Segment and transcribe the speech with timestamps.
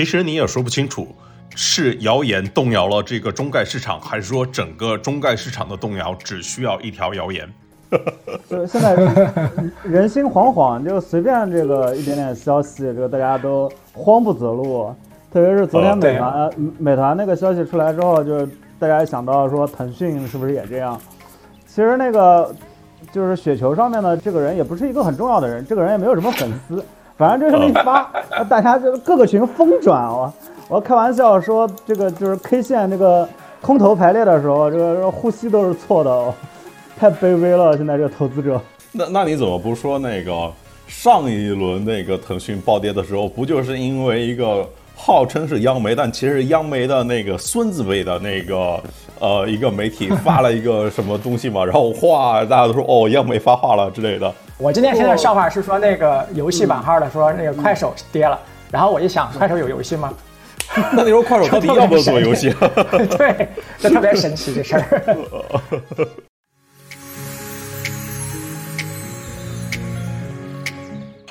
[0.00, 1.08] 其实你也说不清楚，
[1.54, 7.46] 是谣言动摇了这个中概市场，还是说整个中概市场的动摇只需要一条谣言？
[8.48, 14.90] 就现在人人心惶惶，就随便这个一点点消息，这个大家都慌不择路。
[15.30, 18.48] 特别是昨天美团美团那个消息出来之后，就是
[18.78, 20.98] 大家想到说腾讯是不是也这样？
[21.66, 22.50] 其实那个
[23.12, 26.82] 就是雪球上面的这个人也不是一个很重要的人，这个人也没有什么粉丝，
[27.20, 28.10] 反正就是一发，
[28.48, 30.32] 大家就各个群疯转啊！
[30.68, 33.28] 我开玩笑说，这个就是 K 线这个
[33.60, 36.34] 空头排列的时候，这个呼吸都是错的。
[36.98, 38.58] 太卑微了，现在这个投资者。
[38.92, 40.50] 那那你怎么不说那个
[40.86, 44.66] 上一轮那个腾讯暴跌的时候，不就是因为一个
[44.96, 48.80] 号称是央媒，但其实央媒的那个孙子辈的那个
[49.18, 51.62] 呃一个媒体发了一个什么东西嘛？
[51.66, 54.32] 然后哗，大家都说哦，央媒发话了之类的。
[54.60, 58.38] 我今天听的笑话是说那个游戏版号的说那个快手跌了，
[58.70, 60.12] 然后我一想，快手有游戏吗？
[60.92, 62.54] 那你说快手到底要不要做游戏？
[63.16, 66.28] 对，这特别神奇这事儿。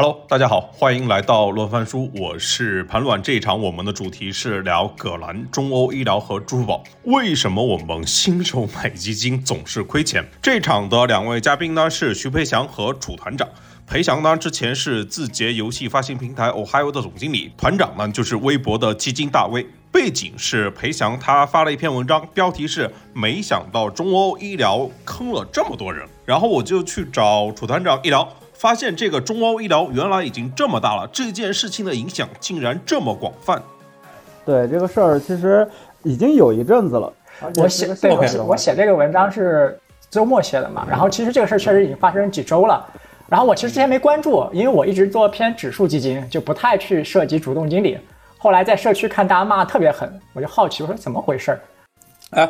[0.01, 3.21] Hello，大家好，欢迎来到乱翻书，我是盘乱。
[3.21, 6.81] 这一场我们的主题是聊葛兰、中欧医疗和支付宝。
[7.03, 10.25] 为什么我们新手买基金总是亏钱？
[10.41, 13.45] 这场的两位嘉宾呢是徐培祥和楚团长。
[13.85, 19.67] 培祥呢之前是字节游戏发行平台 Ohio 的总经理，团长呢就是微博的基金大 V。
[19.91, 28.25] 背景是培祥他发了一篇文章，标题是“没想到中欧医疗坑了这么多人”，然后我就去找楚团长一聊。
[28.59, 33.63] 发现这个中欧医疗原来已经这么大了，这件事情的影响竟然这么广泛。
[34.45, 35.65] 对这个事儿，其实
[36.03, 37.13] 已经有一阵子了。
[37.55, 42.85] 我写对我写我写这个文章是周末写的嘛，然后其实这个事儿确实已经发生几周了。
[43.29, 47.97] 然后我其实之前没关注，因为我一直做偏指数基金，就不太去涉及主动经理。
[48.37, 51.61] 后来在社区看大家骂特别狠，我就好奇，我说怎么回事儿？
[52.31, 52.49] 哎。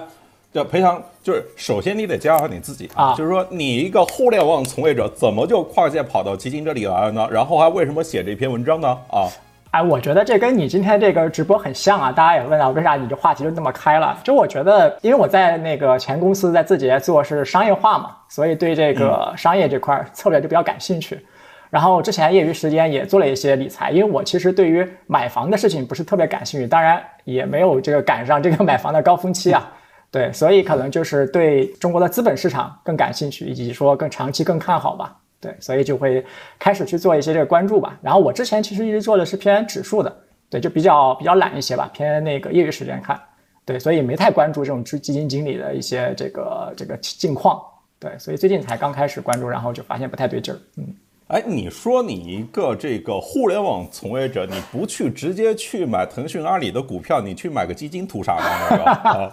[0.52, 7.28] 就赔偿，就是首先你得介绍你自己啊，就是说你一个互联网从业者，怎么就跨界跑到基金这里来了呢？
[7.32, 8.88] 然后还为什么写这篇文章呢？
[9.12, 9.30] 啊，
[9.70, 12.12] 哎，我觉得这跟你今天这个直播很像啊。
[12.12, 14.18] 大家也问到为啥你这话题就那么开了？
[14.24, 21.24] 就我觉得，因为我在那个前公司在字节做是商业化嘛，所以对这个商业这块策略就比较感兴趣。
[21.70, 29.72] 然后之前业余时间也做了一些理财，因为我其实对于买房的事情不是特别感兴趣，当然也没有这个赶上这个买房的高峰期啊。
[30.12, 35.16] 对，所以可能就是对中国的资本市场更感兴趣，以及说更长期更看好吧。
[35.40, 36.26] 对，所以就会
[36.58, 37.98] 开始去做一些这个关注吧。
[38.02, 40.14] 然后我之前其实一直做的是偏指数的，
[40.50, 43.20] 对，就比较比较懒一些吧，偏那个业余时间看。
[43.66, 47.62] 对，所以没太关注这种基基金经理的一些这个这个近况。
[48.00, 50.58] 对，所以最近才刚开始关注，然后就发现不太对劲儿。
[50.78, 50.96] 嗯。
[51.30, 59.32] 哎，你说你一个这个互联网从业者，你不去直接去买腾讯、阿里的股票，你去买个基金图啥呢？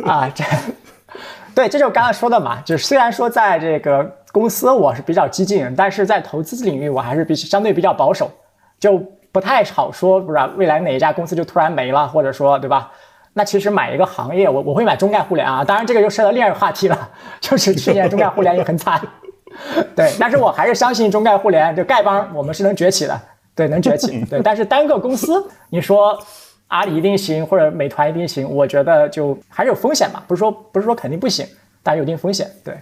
[0.10, 0.42] 啊，这，
[1.54, 4.02] 对，这就刚才说的嘛，就是虽然说在这个
[4.32, 8.30] 公司我是比较激进，但是在投资领域我还是比相对比较保守，
[8.80, 8.98] 就
[9.30, 12.90] 不太好说，不知道未来哪一家公司就突然没了，或者说，对吧？
[13.34, 17.10] 那其实买一个行业，我我会买中概互联啊，当然这个就涉及到另一个话题了，
[17.42, 18.98] 就是去年中概互联也很惨。
[19.96, 23.20] 对，但是我还是相信中概互联，就丐帮，我们是能崛起的，
[23.54, 24.24] 对，能崛起。
[24.26, 26.18] 对，但是单个公司，你说
[26.68, 31.46] 阿里一定行，或者美团一定行，我觉得就还是有风险嘛，不是说不是说肯定不行，
[31.82, 32.50] 但有一定风险。
[32.64, 32.74] 对。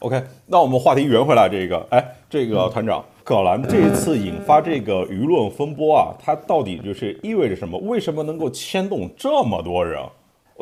[0.00, 7.78] OK，那我们话题圆回来，这个，哎，这个团长，葛兰这一次引发这个舆论风波啊，它到底就是意味着什么？
[7.78, 10.02] 为什么能够牵动这么多人？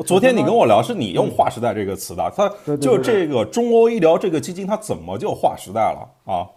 [0.05, 6.47] 昨天你跟我聊，是你用“划时代”这个词的，它就这个中欧医疗这个基金，它怎么就划时代了啊？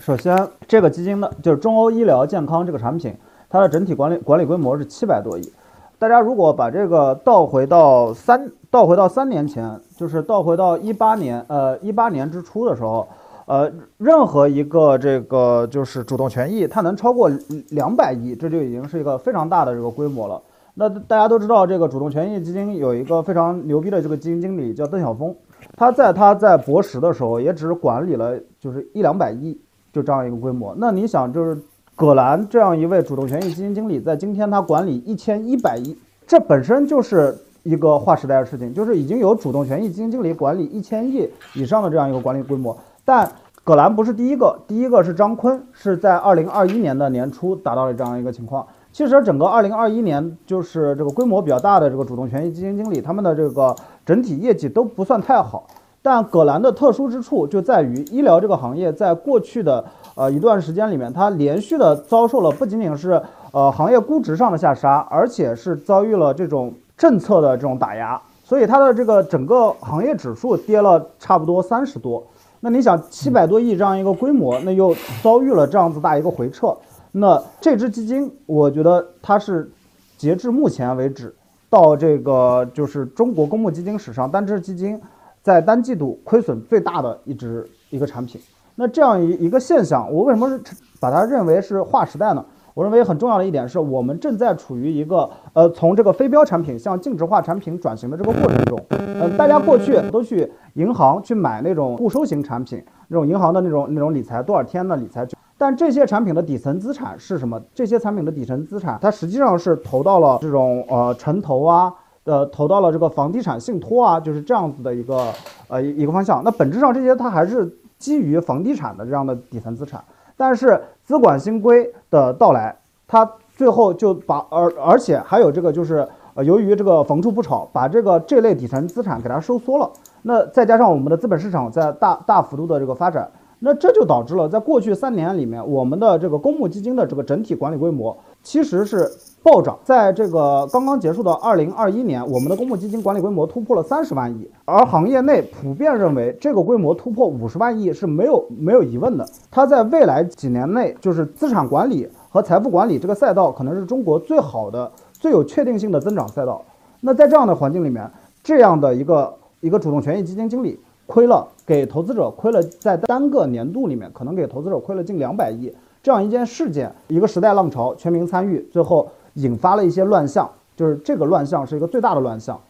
[0.00, 3.14] 首先，这个基金的就是中欧医疗健康这个产品，
[3.48, 5.52] 它的整体管理管理规模是七百多亿。
[5.98, 13.06] 大家如果把这个倒回到三倒回到三年前，就是倒回到一八年，呃，一八年之初的时候，
[13.46, 17.30] 呃，任何一个这个就是主动权益，它能超过
[17.70, 20.40] 两百亿，这就已经是一个非常大的这个规模了。
[20.80, 25.36] 那大家都知道，这个主动权益基金有一个非常牛逼的这个基金经理叫邓晓峰，
[25.76, 29.60] 他在他在博时的时候也只管理了就是一两百亿，
[29.92, 30.74] 就这样一个规模。
[30.78, 31.54] 那你想，就是
[31.94, 35.94] 葛兰这样一位主动权益基金经理，在今天他管理一千一百亿，
[36.26, 42.74] 这本身就是一个划时代的事情，就是已经有主动权益基金经理管理一千亿以上的这样一个管理规模。
[43.04, 43.30] 但
[43.64, 48.66] 葛兰不是第一个，第一个是张坤，是在二零二一年的年初达到了这样一个情况。
[49.00, 53.74] 其实整个二零二一年，就是这个规模比较大的这个主动权益基金经理，他们的这个
[54.04, 55.66] 整体业绩都不算太好。
[56.02, 59.82] 但葛兰的特殊之处就在于，医疗这个行业在过去的
[60.14, 72.22] 呃一段时间里面，它连续的遭受了不仅仅是呃行业估值上的下杀，而且是遭遇了这种政策的这种打压，所以它的这个整个行业指数跌了差不多三十多。
[72.62, 76.76] 那你想，七百多亿这样一个规模，那又遭遇了这样子大一个回撤，
[77.12, 79.70] 那这支基金，我觉得它是
[80.16, 81.34] 截至目前为止
[81.68, 85.00] 到这个就是中国公募基金史上单只基金。
[85.42, 88.38] 在单季度亏损最大的一只一个产品，
[88.74, 90.60] 那这样一一个现象，我为什么
[91.00, 92.44] 把它认为是划时代呢？
[92.74, 98.78] 我认为很重要的一点是我们正在处于一个呃从这个非标产品向净值化产品转型的这个过程中。
[98.90, 105.26] 嗯，大家过去都去银行去买那种固收型产品，那种银行的那种那种理财多少天的理财，
[105.60, 107.60] 但这些产品的底层资产是什么？
[107.74, 111.92] 这些产品的底层资产，它实际上是投到了这种呃城投啊。
[112.24, 115.32] 呃，投到了这个房地产信托啊，就是这样子的一个
[115.68, 116.44] 呃一个方向。
[116.44, 117.68] 那本质上这些它还是
[117.98, 120.04] 基于房地产的这样的底层资产，
[120.36, 122.76] 但是资管新规的到来，
[123.08, 129.90] 它最后就把而而且还有这个就是呃由于这个房住不炒，把这个这类底层资产给它收缩了。
[130.22, 133.28] 那再加上我们的资本市场在大大幅度的这个发展，
[133.60, 139.10] 那这就导致了在过去三年里面，我们的这个公募基金的这个整体管理规模其实是。
[139.42, 149.26] 暴涨，在这个刚刚结束的二零二一年，我们的公募基金管理规模突破了三十万亿，而行业内普遍认为这个规模突破五十万亿是没有没有疑问的。
[149.50, 156.62] 它在未来几年内，就是资产管理和财富管理这个赛道，可能是中国最好的、最有确定性的增长赛道。
[157.00, 158.10] 那在这样的环境里面，
[158.42, 160.78] 这样的一个一个主动权益基金经理
[161.10, 165.74] 亏了，给投资者亏了，在单个年度里面，可能给投资者亏了近两百亿。
[166.02, 169.10] 这样一件事件，一个时代浪潮，全民参与，最后。
[169.34, 172.60] 引发了一些乱象，就是这个乱象是一个最大的乱象，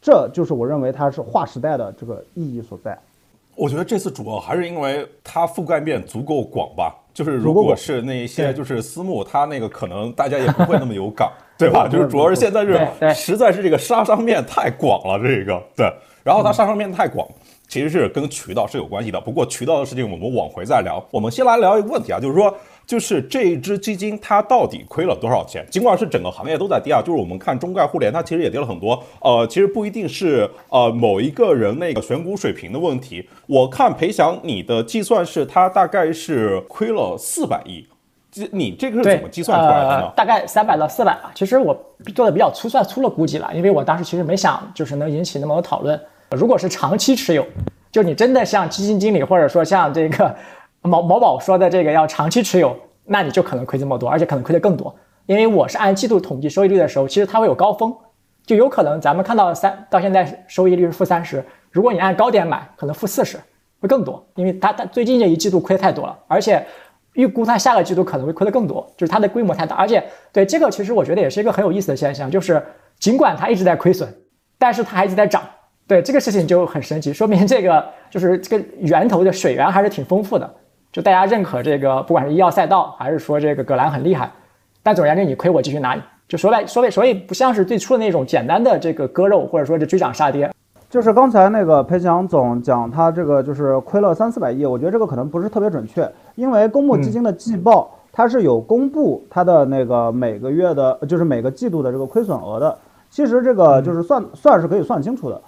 [0.00, 2.98] 这就是我认为它是划时代的这个意义所在。
[3.54, 11.86] 我觉得这次主要还是因为它覆盖面足够广吧， 就是如果是那一些就是私募，它那个可能大家也不会那么有感， 对吧？
[11.86, 15.92] 就是主要是现在是实在是这个杀伤面太广了，这个对，
[16.24, 17.28] 然后它杀伤面太广。
[17.68, 21.04] 其实是跟渠道是有关系的，不过渠道的事情我们往回再聊。
[21.10, 22.54] 我们先来聊一个问题啊，就是说，
[22.86, 25.66] 就是这一只基金它到底亏了多少钱？
[25.68, 29.02] 尽管是整个行业都在跌啊，就是我们看中概互联，它其实也跌了很多。
[29.20, 33.28] 呃，其实不一定是呃某一个人那个选股水平的问题。
[33.46, 37.84] 我看裴翔你的计算是它大概是亏了四百亿，
[38.30, 40.12] 这你这个是怎么计算出来的呢？
[40.16, 41.32] 大概三百到四百吧。
[41.34, 41.76] 其实我
[42.14, 46.00] 做的比较粗算粗了估计了，因为我当时其实没想就是能引起那么多讨论。
[46.30, 47.46] 如果是长期持有，
[47.92, 50.34] 就你真的像基金经理或者说像这个
[50.82, 54.94] 某某宝说的这个要长期持有，那你就可能亏这么多，而且可能亏的更多。
[55.26, 57.94] 因为我是按季度统计收益率的时候，其实它会有高峰，
[58.44, 63.36] 就有可能咱们看到三到现在收益率是负三十，如果你按高点买，可能负四十
[63.80, 66.64] 会更多，因为它它最近这一季度亏太多了，而且
[67.14, 72.62] 预估它下个季度可能会亏的更多，就是它的规模太大，而且对这个其实我觉得也是一个很有意思的现象，就是
[72.98, 74.12] 尽管它一直在亏损，
[74.58, 75.42] 但是它还一直在涨。
[75.88, 80.50] 对这个事情就很神奇，说明这个就是这个源头的水源还是挺丰富的。
[80.92, 84.30] 就大家认可这个，不管是医药赛道，还是说这个葛兰很厉害，
[84.82, 86.02] 但总而言之，你亏我继续拿你。
[86.26, 90.50] 就说白说来，所以不像是最初的那种简单的这个割肉，或者说是追涨杀跌。
[90.88, 102.76] 就是刚才那个裴强总讲他这个就是亏了三四百亿，我觉得这个可能不是特别准确，因为公募基金的季报它是有公布它的那个每个月的，就是每个季度的这个亏损额的。
[103.10, 105.40] 其实这个就是算算是可以算清楚的。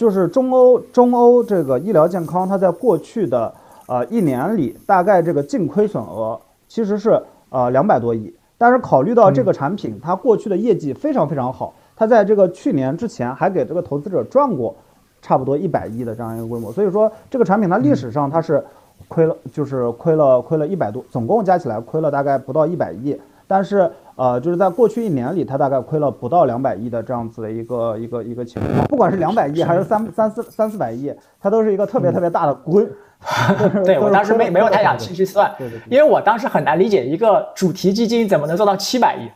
[0.00, 3.52] 就是中欧中欧这个医疗健康，它在过去的
[3.86, 8.34] 呃一年里，大概这个净亏损额其实是呃两百多亿。
[8.56, 14.74] 但是考虑到这个产品它过去的业绩非常非常好，它在这个去年之前还给这个投资者赚过
[15.20, 18.64] 差不多一百亿的这样一个规模，所以说这个产品它历史上它是
[19.06, 23.14] 亏了，就是亏了亏了一百多，总共加起来亏了大概不到一百亿。
[23.50, 28.86] 但是呃，就是在过去一年里，它大概亏了不到两百亿的这样子的一个一个一个情况。
[28.86, 32.88] 不管是两百亿还是三三四三四百亿，它都是一个特别特别大的规。
[33.84, 35.52] 对我当时没没有太想细去算，
[35.90, 39.28] 因为我当时很难理解一个主题基金怎么能做到七百亿，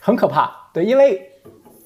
[0.00, 0.50] 很可怕。
[0.74, 1.22] 对，因为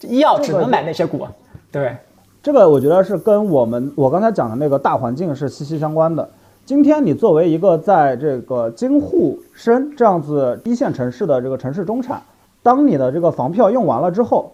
[0.00, 1.26] 医药只能买那些股。
[1.70, 1.94] 对，
[2.42, 6.26] 这个我觉得是跟我们我刚才讲的那个大环境是息息相关的。
[6.66, 12.22] 今天你作为一个在这个京沪深这样子一线城市的这个城市中产，
[12.62, 14.50] 当你的这个房票用完了之后，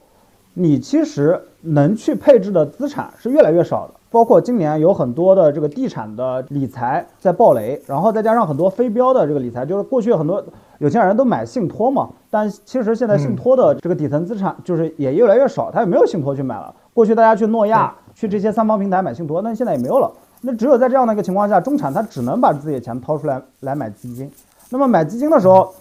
[0.55, 3.95] 你其实能去配置的资产是越来越少的。
[4.11, 10.45] 包括今年有很多的这个地产的理财在暴雷，然后再加上很多非标的这个理财，就是过去很多
[10.79, 16.75] 有钱人都买信托嘛，但其实现在信托的这个底层资产就是也越来越少，他也没有信托去买了。
[16.93, 20.11] 过去大家去诺亚、去这些三方平台买信托，那现在也没有了。
[20.41, 24.31] 那只有在这样的一个情况下，中产他只能把自己的钱掏出来来买基金。
[24.71, 25.75] 那么买基金的时候，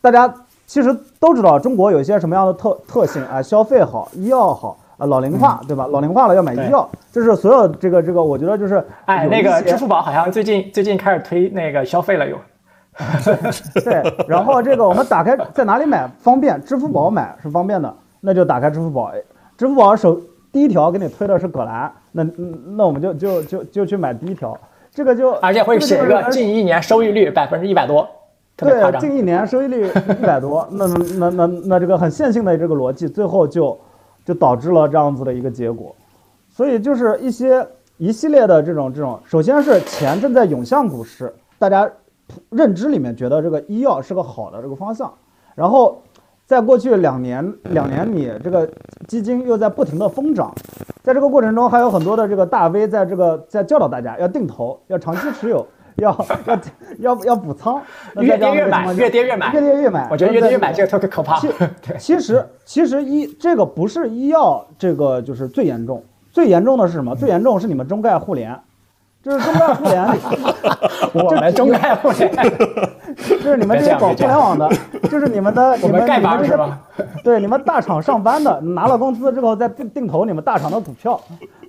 [0.00, 0.32] 大家
[0.66, 4.78] 其实都知道中国有一些什么样的特特性啊，消费好，医药好。
[4.96, 5.86] 啊，老龄化，对吧？
[5.86, 12.36] 老龄化了要买医药，就是所有这个这个，我觉得就是，哎，那个支付宝好像最近最近开始推那个消费了又。
[13.82, 16.62] 对，然后这个我们打开在哪里买方便？
[16.62, 19.10] 支付宝买是方便的，那就打开支付宝。
[19.56, 20.20] 支付宝首
[20.52, 22.24] 第一条给你推的是葛兰，那
[22.76, 24.58] 那我们就就就就去买第一条，
[24.90, 28.08] 这个就而且会写一个近一年收益率百分之一百多，
[28.56, 33.78] 对，近一年收益率一百多，那那那那这个很线性的这个逻辑，最后就。
[34.22, 35.96] 就导致了这样子的一个结果，
[36.50, 41.90] 所以就是一些一系列的这种这种，首先是钱正在涌向股市，大家
[42.50, 45.12] 认知里面觉得这个医药是个好的这个方向，
[45.54, 46.00] 然后
[46.46, 48.68] 在过去两年两年里，这个
[49.08, 50.54] 基金又在不停的疯涨，
[51.10, 55.66] 在这个过程中还有很多的这个大 V 在这个在教导大家要定投，要长期持有。
[55.96, 56.60] 要要
[57.00, 57.82] 要要补仓，
[58.20, 60.08] 越跌越买，越跌越买，越跌越买。
[60.10, 61.38] 我觉得越跌越买这个特别可怕。
[61.98, 66.02] 其实其实医这个不是医药，这个就是最严重。
[66.30, 67.14] 最严重的是什么？
[67.16, 68.56] 最严重是你们中概互联，
[69.22, 70.06] 就是中概互联。
[71.12, 72.32] 我们中概互联，
[73.16, 74.68] 就是你们这些搞互联网的，
[75.10, 76.58] 就是你们的你们你们这些
[77.24, 81.20] 对你们大厂上班的，拿了工资之后再定定投你们大厂的股票，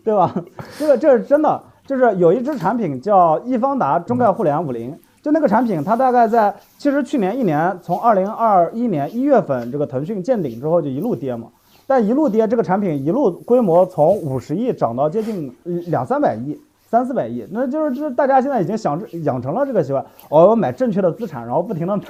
[0.03, 0.33] 对吧？
[0.77, 1.61] 这个这是真的。
[1.83, 11.47] 就是有一只产品叫易方达中概互联五零，就那个产品，它大概在其实去年一年，从二零二一年一月份这个腾讯见顶之后就一路跌嘛，
[11.85, 15.53] 但一路跌，这个产品一路规模从五十亿涨到接近
[15.87, 16.57] 两三百亿、
[16.91, 22.03] 三四百亿，那就是就是大家现在已经想养成了这个习惯，哦，要买正确的资产，然后不停的买。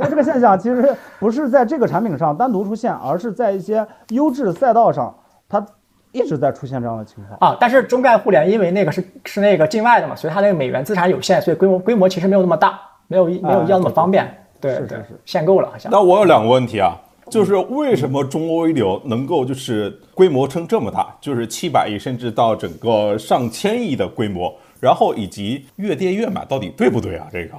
[0.00, 5.14] 那这个现象其实不是在这个产品上单独出现，而是在一些优质赛道上，
[5.48, 5.64] 它。
[6.12, 14.26] 一直在出现这样的情况啊，但是中概互联因为那个是是那个境外的嘛，所以它那个美元资产有限，所以规模规模其实没有那么大，没有没有要那么方便。
[14.58, 15.92] 对是是是，限购了好像。
[15.92, 16.96] 那我有两个问题啊，
[17.28, 27.26] 就是为什么中欧一流能够就是规模撑这么大，就是七百亿甚至到整个上千亿的规模，然后以及越跌越买，到底对不对啊？
[27.32, 27.56] 这个。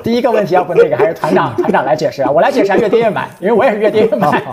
[0.04, 4.40] 第一个问题要不那个还是团长 团长来解释啊，我来解释啊，越跌越买，因为我也是越跌越买。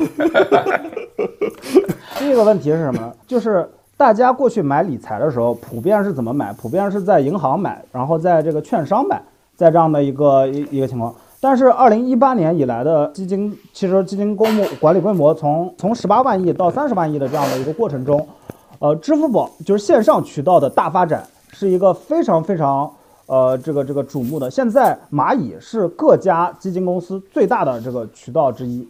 [2.17, 3.13] 第一个问题是什么呢？
[3.27, 6.53] 就是大家过去买理财的时候，普遍是怎么买？
[6.53, 9.21] 普遍是在银行买，然后在这个券商买，
[9.57, 11.13] 在这样的一个一一个情况。
[11.41, 18.25] 但是二零一八年以来的基金，其实基金公募管理规模从从十八万亿到三十万亿的这样的一个过程中，
[18.79, 22.89] 呃，支付宝就是线上渠道的大发展，是一个非常非常
[23.25, 24.50] 呃这个这个瞩目的。
[24.50, 28.88] 现在蚂蚁是各家基金公司最大的这个渠道之一，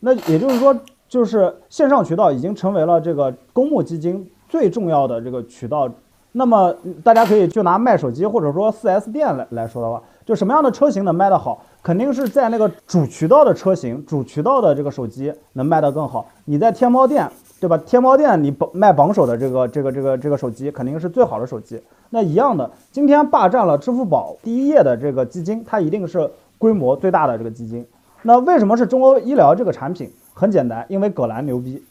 [0.00, 0.76] 那也就是说。
[1.10, 5.90] 就是线上渠道已经成为了这个公募基金最重要的这个渠道。
[6.30, 6.72] 那么
[7.02, 16.26] 大家可以就拿卖手机或者说 4S 店来来说的话，就什么样的车型能卖得好，肯定是在那个主渠道的车型、主渠道的这个手机能卖得更好。
[16.44, 17.28] 你在天猫店，
[17.60, 17.76] 对吧？
[17.78, 21.82] 天猫店你榜卖榜首的这个这个这个这个手机肯定是最好的手机。
[22.10, 27.86] 那一样的，今天霸占了支付宝第一页的这个基金，它一定是规模最大的这个基金。
[28.22, 30.10] 那为什么是中欧医疗这个产品？
[30.34, 31.82] 很简单，因为葛兰牛逼，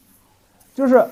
[0.74, 1.04] 就是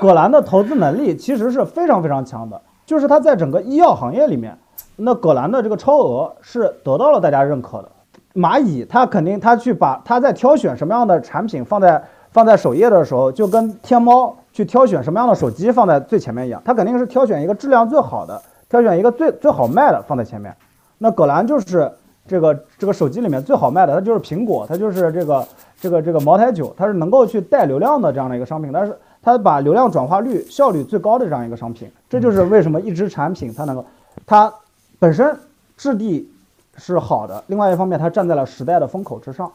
[0.00, 4.56] 葛兰的投资能力其实是非常非常强的，就是它在整个医药行业里面，
[4.96, 7.88] 那葛兰的这个超额是得到了大家认可的。
[8.34, 20.54] 蚂蚁它肯定它去把它在挑选什么样的产品放在放在首页的时候，就跟天猫去挑选什么样的手机放在最前面一样，它肯定是挑选一个质量最好的，挑选一个最最好卖的放在前面。
[20.98, 21.90] 那葛兰就是
[22.26, 25.46] 这个这个手机里面最好卖的，它就是苹果，它就是这个。
[25.78, 33.84] 这个这个茅台酒，它是能够去带流量的这样的一个商品，但是它把流量转化率效率最高的这样一个商品，这就是为什么一支产品它能够，
[34.24, 34.50] 它
[34.98, 35.38] 本身
[35.76, 36.30] 质地
[36.76, 39.50] 是好的，另外一方面它站在了时代的风口之上。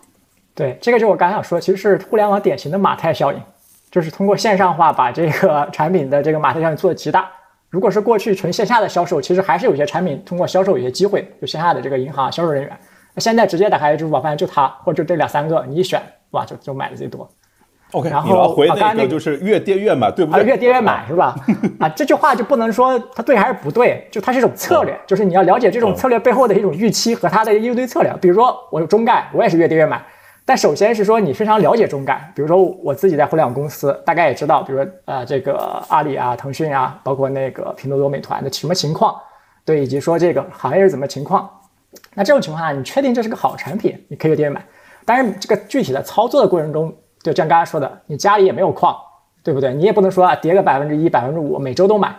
[0.54, 3.42] 对，这个就我刚想说，其实是互联网典型的马太效应，
[3.90, 7.30] 就是通过线上化把这个产品的这个马太效应做的极大。
[7.70, 12.78] 如果是过去纯线下的销售，其实还是有些产品通过销售有些机会，就线下的这个银行销售人员。
[13.18, 17.30] 现在直接打开支付宝，发现就它，或者就这两三个，你一选，哇，就就买的最多。
[17.92, 20.44] OK，然后回那个就是越跌越买，对不对？
[20.44, 21.36] 越跌越买是吧？
[21.80, 28.14] 啊，这句话就不能说它对还是不对，就它是一种策略，就是你要了解这种策略背后的一种预期和它的应对策略。
[28.22, 30.02] 比如说我有中概，我也是越跌越买，
[30.46, 39.16] 但首先是说你非常了解中概，比如说我自己在互联网公司，大概也知道，比如说呃这个阿里啊、腾讯啊，包括那个拼多多、美团的什么情况，
[39.66, 41.50] 对，以及说这个行业是怎么情况。
[42.14, 44.64] 那这种情况下，你确定这是个好产品，你可以越跌越买。
[45.04, 46.94] 但是这个具体的操作的过程中，
[47.24, 48.96] 就像刚才说的，你家里也没有矿，
[49.44, 49.74] 对不对？
[49.74, 52.16] 你也不能说啊，跌个百分之一、百分之五，每周都买，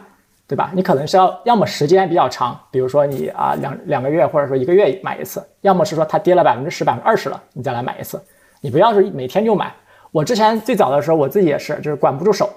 [0.46, 0.70] 对吧？
[0.74, 8.22] 你可能是要要么时间比较长，比如说你啊两两个月或者说一个月买一次，要么是说它跌了百分之十、百分之二十了，你再来买一次。
[8.60, 9.72] 你不要是每天就买。
[10.12, 12.48] 我之前最早的时候，我自己也是，就是管不住手，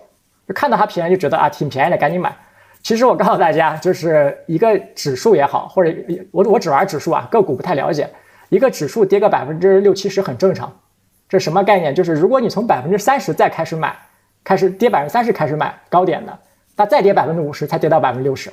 [0.48, 2.36] 就看到它便宜就觉得啊挺便宜的，赶紧买。
[2.84, 5.92] 其实我告诉大家，就是一个指数也好，或者
[6.32, 8.08] 我我只玩指数啊，个股不太了解。
[8.50, 10.72] 一个指数跌个百分之六七十很正常。
[11.28, 11.94] 这什么概念？
[11.94, 13.96] 就是如果你从百分之三十再开始买，
[14.44, 16.38] 开始跌百分之三十开始买高点的。
[16.78, 18.52] 它再跌百分之五十，才跌到百分之六十，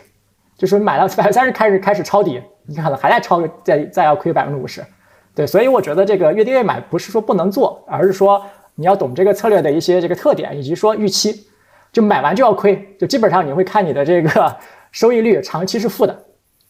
[0.57, 4.81] 就是买到百分之三十开始开始抄底，你可能还在抄，再再要亏百分之五十，
[5.35, 8.41] 对，所以我觉得这个越跌越买不是说不能做，而是说
[8.77, 11.49] 你要懂这个策略的一些这个特点，以及说预期，
[11.93, 14.57] 就买完就要亏，就基本上你会看你的这个
[14.93, 16.17] 收益率长期是负的，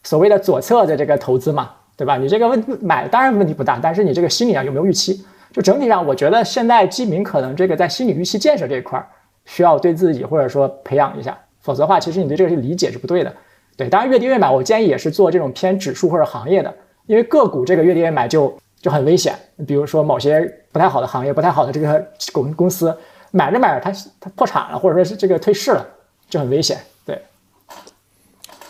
[0.01, 2.17] 所谓的左侧的这个投资嘛，对吧？
[2.17, 5.23] 你这个问买当然问题不大，但是你这个心理上有没有预期？
[5.53, 9.07] 就整体上，我觉得现在基民可能这个在心理预期建设这一块儿。
[9.45, 13.33] 需要对自己或者说培养一下，否则的话，其实你对这个理解是不对的。
[13.75, 16.73] 对，当然越跌越买，我建议也是做这种偏指数或者行业的，
[17.07, 19.35] 因为个股这个越跌越买就就很危险。
[19.67, 22.97] 比如说某些不太好的行业、不太好的这个公公司，
[23.31, 23.91] 买着买着它
[24.21, 25.85] 它破产了，或者说是这个退市了，
[26.29, 26.77] 就很危险。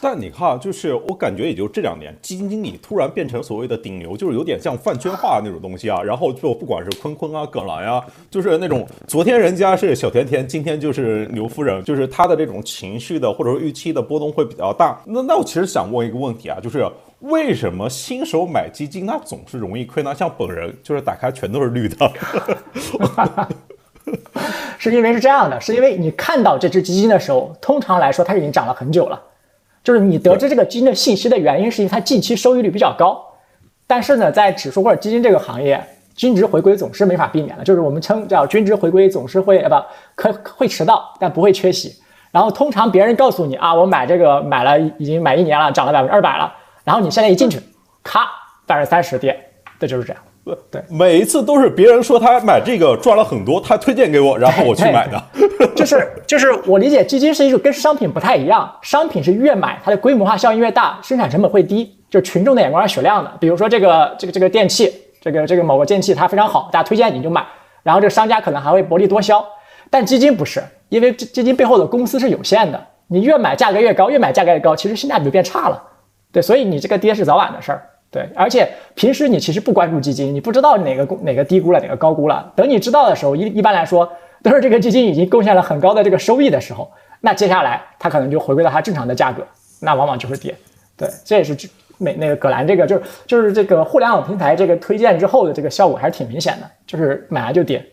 [0.03, 6.03] 但你看，就是我感觉，也就这两年，基金经理突然变成所谓的顶流，就是有点像饭圈化那种东西啊。
[6.03, 14.99] 然后就不管是坤坤啊、葛兰呀，就是那种昨天人家是小甜甜，今天就是牛夫人，就是他的这种情绪的或者说预期的波动会比较大。
[15.05, 16.85] 那那我其实想问一个问题啊，就是
[17.21, 20.13] 为什么新手买基金那总是容易亏呢？
[20.13, 22.11] 像本人就是打开全都是绿的，
[24.77, 29.17] 是因为是这样的，是因为你看到这只基金的时候，通常来说它已经涨了很久了。
[29.83, 33.21] 就是你得知这个基金的信息的原因，是因为它近期收益率比较高。
[33.85, 35.83] 但是呢，在指数或者基金这个行业，
[36.15, 37.63] 均值回归总是没法避免的。
[37.63, 39.69] 就是我们称叫均值回归，总是会呃
[40.15, 41.93] 不可会迟到，但不会缺席。
[42.31, 46.51] 然后通常别人告诉你啊，我买这个买了已经买一年了，涨了百分之二百了。
[46.85, 47.59] 然后你现在一进去，
[48.01, 48.21] 咔，
[48.65, 49.37] 百分之三十跌，
[49.79, 50.23] 这就是这样。
[50.69, 55.23] 对，每一次都是别人说他买这个赚了很多，他推荐给我，然后我去买的。
[55.73, 63.31] 就是就是，我理解基金是一种跟商品不太一样，商品是越买它的规模化效应越大，生产成本会低，就是群众的眼光是雪亮的。
[63.39, 67.45] 比如说这个这个这个电器，这个这个某个电器它非常好，大家推荐你就买，
[67.81, 69.43] 然后这个商家可能还会薄利多销。
[69.89, 75.81] 但基金不是，因为基金背后的公司是有限的，你越买价格越高，越买价格越高，其实性价比就变差了。
[76.33, 77.89] 对，所以你这个跌是早晚的事儿。
[78.13, 82.53] 对，而且平时你其实不关注基金，你不知道哪个哪个低估了，哪个高估了。
[82.55, 84.07] 等你知道的时候，一一般来说
[84.43, 89.43] 都是这个基金已经贡献了很高的这个收益的时候，那接下来它可能就回归到它正常的价格，
[89.81, 90.55] 那往往就会跌。
[90.95, 91.57] 对，这也是
[91.97, 97.83] 美那个葛兰这个就是就是这个互联网平台这个推荐之后的这个效果还是挺明显的，就是买来就跌。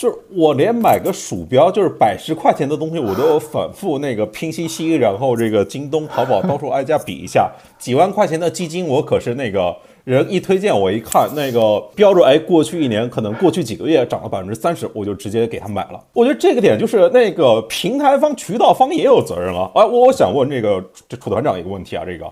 [0.00, 7.52] 就是我连买个鼠标，就是百十块钱的东西，我都有反复那个拼夕夕，然后这个京东、淘宝到处挨家比一下。
[7.78, 16.02] 几万块钱的基金，我可是那个人一推荐，我一看那个标着，哎，过去一年可能过去几个月涨了百分之三十，我就直接给他买了。
[16.14, 19.70] 我觉得这个点就是那个平台方、渠道方也有责任了。
[19.74, 22.24] 哎，我我想问这个这楚团长一个问题啊，这个。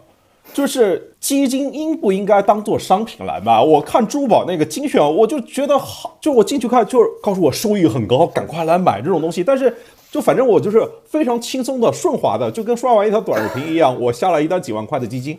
[0.53, 3.61] 就是基金应不应该当做商品来卖？
[3.63, 9.45] 我看珠宝那个精选，我就觉得好，就我进去看，就是告诉我收益很高，赶快来买这种东西。
[9.45, 9.73] 但是
[10.11, 15.39] 就反正我就是非常轻松的、顺滑的，就跟刷完一条短视频一样，我下了一单几万块的基金。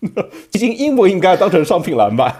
[0.50, 2.34] 基金应不应该当成商品来卖？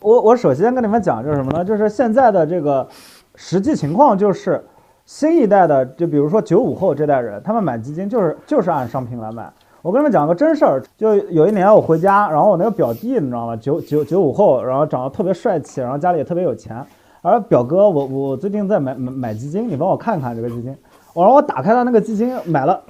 [0.00, 1.64] 我我首先跟你们讲就是什么呢？
[1.64, 2.88] 就是现在的这个
[3.34, 4.64] 实际情况就是，
[5.04, 9.52] 新一代的，就比如说九五后这代人，他们买基金就是就是按商品来买。
[9.86, 13.54] 我跟你们讲个真事儿，就有一年我回家，然后我那个表弟，你知道吗？
[13.54, 16.84] 九九九五后，然后长得特别帅气，然后家里也特别有钱。
[17.22, 20.76] 而表哥，我我最近在买买买基金，你帮我看看这个基金。
[21.14, 22.82] 我让我打开他那个基金，买了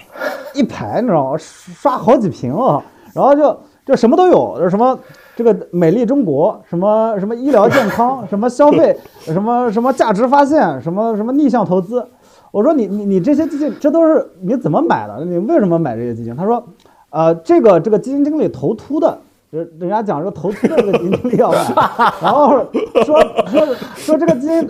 [0.54, 1.36] 一排，你知道吗？
[1.36, 2.82] 刷好几瓶啊，
[3.12, 3.54] 然后就
[3.84, 4.98] 就什么都有，就什么
[5.36, 12.02] 这个美丽中国，什么什么医疗健康，什么消费， 什么什么价值发现，什么什么逆向投资。
[12.52, 15.22] 我说你你你这些基金，这都是你怎么买的？
[15.26, 16.34] 你为什么买这些基金？
[16.34, 16.66] 他说。
[17.16, 21.58] 呃，这个这个基金经理头秃的，人人家讲这个头秃的这个基金经理要买，
[22.20, 22.50] 然后
[23.06, 24.68] 说说说这个基金，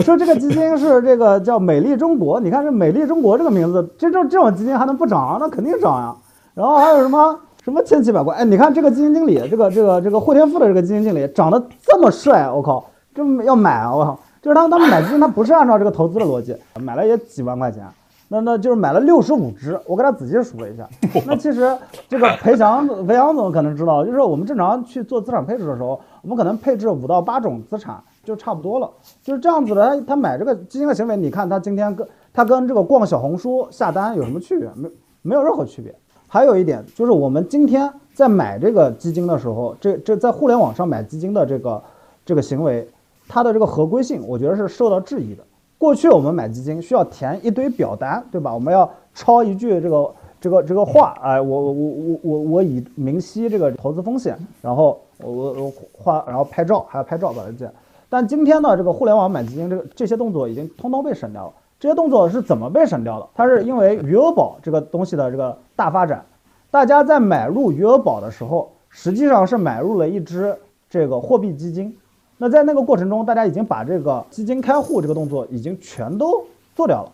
[0.00, 5.38] 说这个基金是这个叫美丽中国，你看这美丽中国这个名字，这种这种基金还能不涨？
[5.40, 6.14] 那肯定涨呀。
[6.52, 8.34] 然后还有什么什么千奇百怪？
[8.34, 13.94] 哎，你看这个基金经理，这个这个这个霍天富的这个基金经理长得这么帅，我靠，这要买啊！
[13.94, 17.82] 我靠，就是他他们买基金，他不是按照这个投资的逻辑，买了也几万块钱。
[18.28, 20.88] 那那就是买了六十五只，我给他仔细数了一下。
[21.26, 21.76] 那其实
[22.08, 28.90] 这个裴翔、 裴翔总可能知道，就是我们正常去做资产配置的时候，我们可能配置五到八种资产就差不多了，
[29.22, 29.96] 就是这样子的。
[29.96, 34.68] 他他买这个基金的行为，你看他今天跟他跟这个逛小红书下单有什么区别？
[34.74, 34.90] 没
[35.22, 35.94] 没有任何区别。
[36.26, 41.80] 还有一点就是，我们今天在买这个基金的时候，这这在互联网上买基金的这个
[42.24, 42.88] 这个行为，
[43.28, 45.44] 它的这个合规性，我觉得是受到质疑的。
[45.78, 48.52] 过去我们买基金需要填一堆表单，对吧？
[48.52, 57.70] 我们要抄一句这个这个这个话，哎，我我我我我以明晰这个投资风险，然后我我我画，然后拍照，还要拍照把它建。
[58.08, 61.52] 但今天呢，这个互联网买基金这个这些动作已经通通被省掉了。
[61.78, 63.28] 这些动作是怎么被省掉的？
[63.34, 66.24] 它是因为余额宝这个东西的这个大发展，
[66.70, 70.56] 大家在买入余额宝的时候，实际上是买入了一只
[70.88, 71.94] 这个货币基金。
[72.38, 76.44] 那在那个过程中，大家已经把这个基金开户这个动作已经全都
[76.74, 77.12] 做掉了。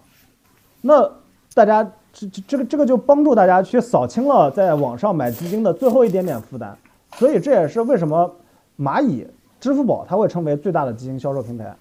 [0.80, 1.08] 那
[1.54, 1.82] 大家
[2.12, 6.76] 这这这个这个就帮助大家去扫清了在网上买基金的最后一点点负担。
[7.16, 8.30] 所以这也是为什么
[8.78, 9.26] 蚂蚁、
[9.60, 11.76] 支付宝它会成为最大的基金销售平台。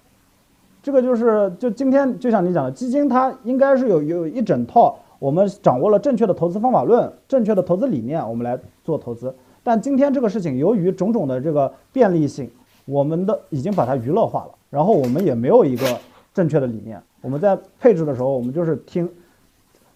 [0.82, 9.34] 这个就是就今天就像你讲的，基金它应该是有有一整套，我们掌握了正确的投资方法论、正确的投资理念，我们来做投资。
[9.62, 12.50] 但今天这个事情由于种种的这个便利性，
[12.84, 15.86] 我们的已经把它娱乐化了，然后我们也没有一个
[16.34, 17.00] 正确的理念。
[17.20, 19.08] 我们在配置的时候，我们就是听，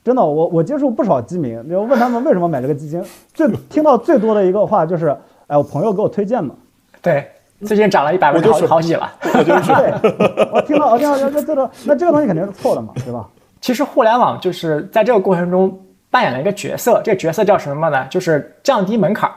[0.04, 3.02] 真的，我我接触不少基民，就问他们为什么买这个基金，
[3.34, 6.54] 最听到最多的一个话就是，哎，我朋友给我推荐的。
[7.02, 7.26] 对。
[7.64, 9.72] 最近涨了一百分之好好几了，我就是。
[9.72, 9.90] 对，
[10.52, 13.26] 我听到，我听到，这这个，那这个东西肯定是错的嘛，对吧？
[13.62, 18.06] 其实互联网就是在这个过程中扮演了一个角色，这个角色叫什么呢？
[18.10, 19.30] 就是降低门槛，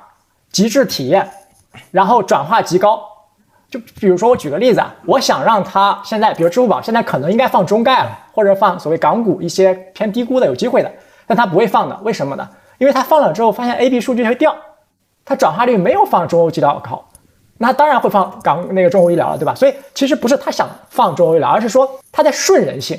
[0.51, 1.25] 极致体验，
[1.91, 3.01] 然后转化极高。
[3.69, 10.91] 就比如说我举个例子啊，我想让它现在，比如支付宝现在可能应该放中概了，或者放所谓港股一些偏低估的有机会的，
[11.27, 12.49] 但它不会放的，为什么呢？
[12.79, 14.55] 因为它放了之后发现 A B 数据会掉，
[15.23, 17.05] 它转化率没有放中欧基调高。
[17.60, 19.53] 那当然会放港那个中欧医疗了，对吧？
[19.53, 22.97] 所以其实不是它想放中欧医疗，而是说它在顺人性，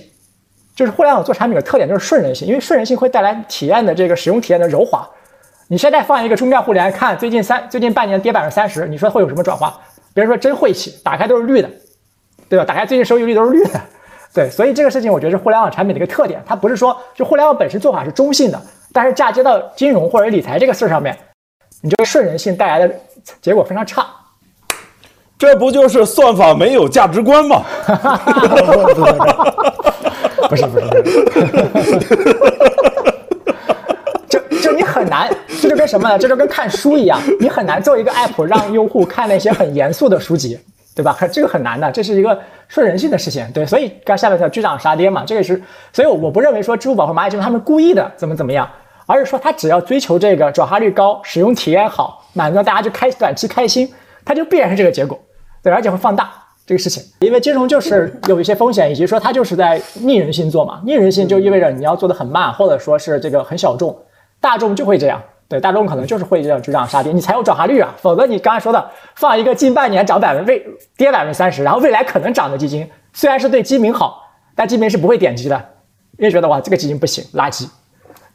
[0.76, 5.09] 就是互联网做产品的特点就是顺人性，因为顺人性会带来体验的这个使用体验的柔滑。
[5.68, 9.78] 你现在放一个中概互联看，最近三最近半年跌百分之三十，你说会有什么转化？
[10.14, 11.70] 别人说真晦气，打开都是绿的，
[12.48, 12.64] 对吧？
[12.64, 13.80] 打开最近收益率都是绿的，
[14.34, 14.50] 对。
[14.50, 18.60] 所以这个事情我觉得是互联网产品的一个特点，它不是说就互联网本身做法是中性的，
[18.92, 21.16] 但是嫁接到金融或者理财这个事儿上面，
[21.80, 22.94] 你这个顺人性带来的
[23.40, 24.06] 结果非常差。
[25.38, 27.62] 这不就是算法没有价值观吗？
[30.50, 31.38] 不 是不是，就就你
[32.58, 32.89] 很难，
[35.60, 36.18] 这就跟什么呢？
[36.18, 40.58] 这就跟看书一样，你很难做一个 app 让用户看那些很严肃的书籍，
[40.94, 41.16] 对吧？
[41.30, 43.46] 这个很难的，这是一个顺人性的事情。
[43.52, 45.60] 对，所以刚下面叫居涨杀跌嘛，这个是，
[45.92, 48.68] 所以我不认为说支付宝和蚂蚁金服他们故意的怎么怎么样，
[49.06, 53.92] 而是说他只要追求这个转化率高、使用体验好，满足大家就开短期开心，
[54.24, 55.18] 他就必然是这个结果。
[55.62, 56.32] 对，而且会放大
[56.66, 60.80] 这个事情，因为金融就是有一些风险，以及说它就是在逆人性做嘛。
[60.86, 63.94] 逆人性就意味着你要做的很慢，或者说是这个很小众，
[64.40, 65.20] 大众就会这样。
[65.50, 67.92] 对，大众可能就是会这样就这样杀跌，你才有转化率啊。
[67.98, 70.64] 否则你刚才说的放一个近半年涨百分未
[70.96, 74.22] 跌百分之三十，然后未来可能涨的基金，虽然是对基民好，
[74.54, 75.56] 但基民是不会点击的，
[76.18, 77.68] 因为觉得哇这个基金不行，垃圾。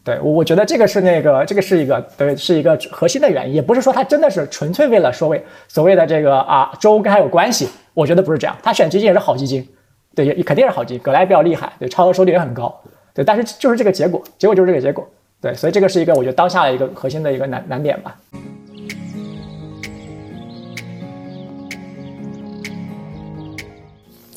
[0.04, 9.66] 对我，我觉得这个是那个，这个是一个，对，是一个核心的原因，也不是说他真的是纯粹为了说为所谓的这个啊，周跟他有关系，我觉得不是这样，他选基金也是好基金，
[10.14, 12.78] 对，也肯定是好基金，葛莱比较厉害，对，超额收益也很高，
[13.14, 15.08] 对，但是就是这个结果，结果就是这个结果，
[15.42, 18.16] 对，所以这个是一个我觉得当下的一个核心的一个难难点吧。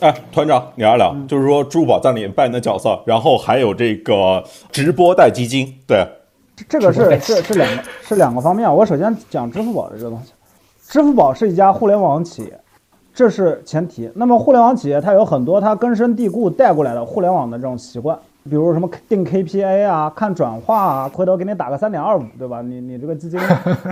[0.00, 6.06] 哎，团长，聊一聊，就是说支付宝在里面扮演的角色，然后还有这个直播带基金，对，
[6.68, 8.72] 这个是是是两个是两个方面。
[8.72, 10.32] 我首先讲支付宝的这个东西，
[10.88, 12.60] 支付宝是一家互联网企业，
[13.12, 14.08] 这是前提。
[14.14, 18.16] 那么互联网企业它有很多它根深蒂固带过来的互联网的这种习惯。
[18.48, 22.62] 比如什么定 KPI 啊，看转化啊，回头给你打个三点二五，对吧？
[22.62, 23.38] 你你这个基金，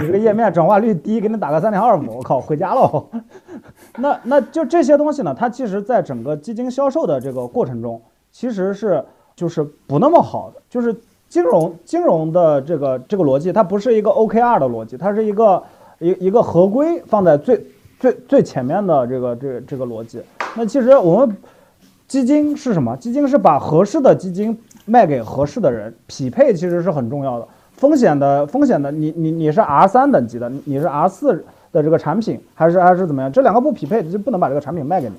[0.00, 3.06] 你这个页面转化率低，给你打个三点二五，我靠，回家喽。
[3.98, 8.00] 那那就这些东西呢，它其实在整个基金销售的这个过程中，
[8.32, 10.62] 其实是就是不那么好的。
[10.68, 10.94] 就是
[11.28, 15.62] 金融金融的这个这个逻辑，它不是一个 OKR 的逻辑，它是一个
[15.98, 17.62] 一一个合规放在最
[17.98, 20.22] 最最前面的这个这这个逻辑。
[20.56, 21.36] 那其实我们。
[22.08, 22.96] 基金是什么？
[22.96, 27.46] 基金是把合适的基金卖给合适的人，匹配其实是很重要的。
[27.74, 33.30] 风险的风险的，你你你是 R 三等级的，你是 R 四的这个产品，还是还是怎么样？
[33.30, 35.14] 这两个不匹配，就不能把这个产品卖给你。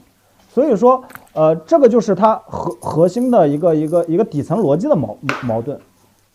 [0.50, 5.78] 所以说，呃，这个就是它核核心的一个一个一个底层逻辑的矛矛盾。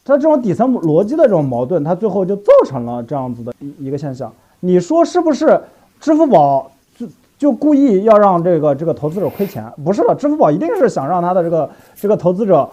[0.05, 4.33] 它这种底层逻辑的这种矛盾，它最后就造成了这样子的一一个现象。
[4.61, 5.61] 你说是不是？
[5.99, 6.71] 支付宝？
[7.43, 12.71] 就故意要让这个这个投资者亏钱，不是的，支付宝一定是想让他的这个这个投资者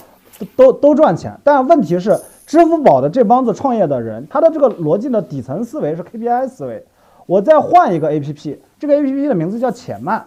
[0.55, 1.35] 都都赚钱。
[1.43, 6.85] 但问题是，支付宝的这帮子创业的人，他的这个逻辑的底层思维是 KPI 思维。
[7.25, 10.23] 我再换一个 APP，这个 APP 的名字叫且慢。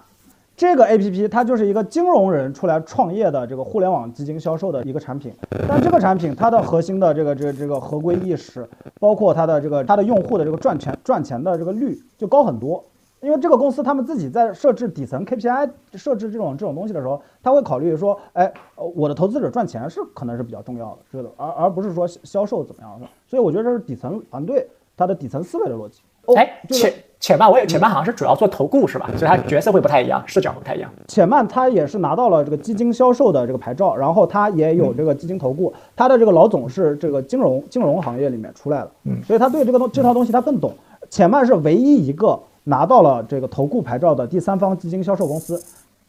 [0.56, 5.32] 这个 A P P 它就是一个金融人出来创业的这个互联网基金销售的一个产品，
[5.68, 12.84] 但这个产品它的核心的这个这个这个合规意识，包括它的这个它的用户的这个赚钱赚钱的这个率就高很多，
[13.22, 26.00] 因为这个公司他们自己在设置底层 K P I 设置这种这种东西的时候，他会考虑说，哎，我的投资者赚钱是可能是比较重要的，这个而而不是说销售怎么样的，所以我觉得这是底层团队它的底层思维的逻辑。
[26.36, 29.08] 哎，且且慢，我也且慢好像是主要做投顾是吧？
[29.16, 30.90] 所以他角色会不太一样，视角不太一样。
[31.08, 40.72] 且慢他也是拿到了这个基金销售的这个牌照，然后他也有这个基金投顾，他的这个老总是这个金融金融行业里面出来的，嗯，所以他对这个东这套东西他更懂。
[41.10, 45.62] 且慢是唯一一个拿到了这个投顾牌照的第三方基金销售公司。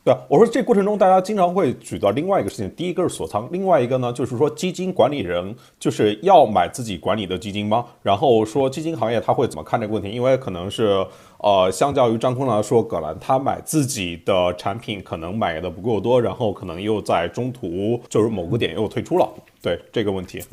[0.06, 7.86] 对，我说这过程中大家经常会举到另外一个事情，第一个是锁仓，另外一个呢就是说基金管理人就是要买自己管理的基金吗？
[8.02, 10.10] 然后说基金行业他会怎么看这个问题？
[10.10, 19.30] 因为可能是呃，相较于张坤来说，葛兰他买自己的产品可能买的不够多，然后可能又在中途就是某个点又退出了。
[19.62, 20.44] 对这个问题，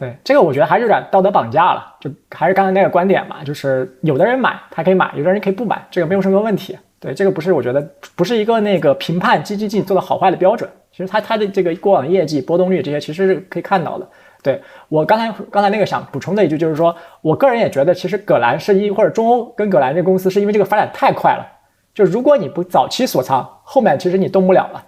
[0.00, 6.76] 对这个我觉得还是有点道德绑架了，就还是刚才那个观点嘛，就是有的人买他可以买，有的人可以不买，这个没有什么问题。
[6.98, 7.86] 对，这个不是我觉得
[8.16, 10.68] 不是一个那个评判基金做的好坏的标准。
[10.90, 14.08] 其实它它的这个过往业绩波动率这些其实是可以看到的。
[14.42, 14.58] 对
[14.88, 21.46] 我刚才刚才那个想补充的一句就是说，我个人也觉得其实葛兰是因或者中欧跟葛兰这公司是因为这个发展太快了。
[21.92, 24.82] 就如果你不早期锁仓，后面其实你动不了了，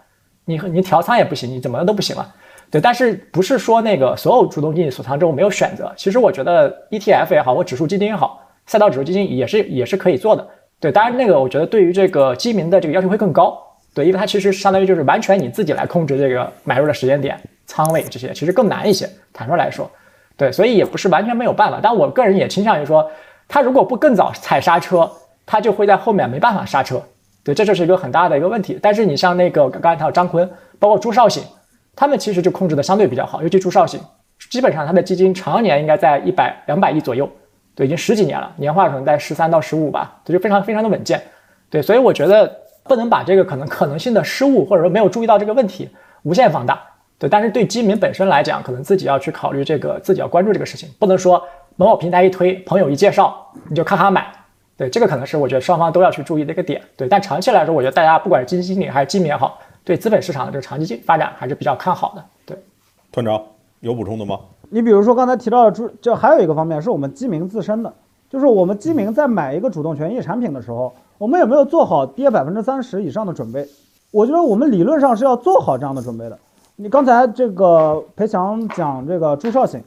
[0.46, 2.26] 你你调仓也不行，你怎么都不行了。
[2.72, 5.92] 对，但是不是说那个所有主动基金锁仓之后没有选择？
[5.94, 10.48] 其实我觉得 ETF 也好，或指数基金也好，赛道指数基金也是也是可以做的。
[10.80, 19.06] 对，当然那个我觉得对于这个基民的这个要求会更高，对，因为它其实相当于就是完全你自己来控制这个买入的时间点、仓位这些，其实更难一些。
[19.34, 19.90] 坦率来说，
[20.38, 21.78] 对，所以也不是完全没有办法。
[21.82, 23.06] 但我个人也倾向于说，
[23.48, 25.10] 他如果不更早踩刹车，
[25.44, 27.02] 他就会在后面没办法刹车。
[27.44, 28.78] 对，这就是一个很大的一个问题。
[28.80, 31.42] 但是你像那个刚才提到张坤，包括朱少醒，
[31.94, 34.00] 他们其实就控制的相对比较好，尤其朱少醒，
[34.50, 37.30] 基本上他的基金常年应该在一百两百亿左右。
[37.74, 41.22] 对，已经十几年了，年化可能在十三到十五吧，这就非常非常的稳健。
[41.70, 45.88] 对，所以我觉得不能把这个可能可能性的失误，或者说没有注意到这个问题
[46.22, 46.78] 无限放大。
[47.18, 51.42] 对，但是对基民本身来讲，可能自己要去考虑这个，自己要关注这个事情，不能说
[51.76, 53.34] 某某平台一推，朋友一介绍，
[53.70, 54.26] 你就咔咔买。
[54.76, 56.82] 对，这个可能是我觉得双方都要去注意的一个点。
[56.94, 62.24] 对，但长期来说，我觉得大家不管是基金经理还是基民也好，对资本市场的这个长期发展还是比较看好的。
[62.46, 62.56] 对，
[63.10, 63.42] 团长
[63.80, 64.38] 有补充的吗？
[64.70, 67.92] 你比如说刚才提到的主，就还有一个方面是我们基民自身的，
[68.30, 73.66] 就是我们基民在买一个主动权益产品的时候，我们有没有做好跌百分之三十以上的准备？
[74.10, 76.38] 我觉得我们理论上是要做好这样的准备的。
[76.76, 79.82] 你刚才这个裴强讲这个朱少醒，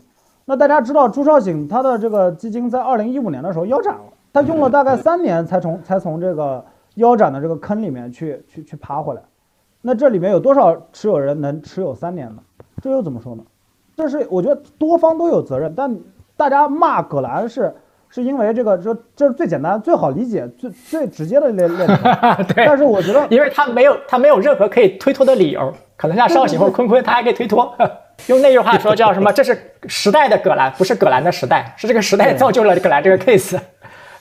[0.45, 6.63] 那大家知道朱少醒他的这个基金在二零一五年的时候腰斩了，他用了大概三年才从才从这个
[6.95, 9.21] 腰斩的这个坑里面去去去爬回来。
[9.85, 12.41] 那这里面有多少持有人能持有三年呢？
[12.81, 13.43] 这又怎么说呢？
[13.95, 15.95] 这是我觉得多方都有责任，但
[16.35, 17.71] 大家骂葛兰是
[18.09, 22.35] 是因为这个，这这是最简单、最好理解、最最直接的链链条。
[22.55, 22.65] 对。
[22.65, 27.71] 但是我觉得，因为他没有他没有任何可以推脱的理由，可能像绍兴或坤坤，他还可以推脱。
[28.25, 29.31] 用那句话说叫什么？
[29.31, 33.59] 这是时代的葛兰，不是葛兰的时代，是这个时代造就了葛兰这个 case。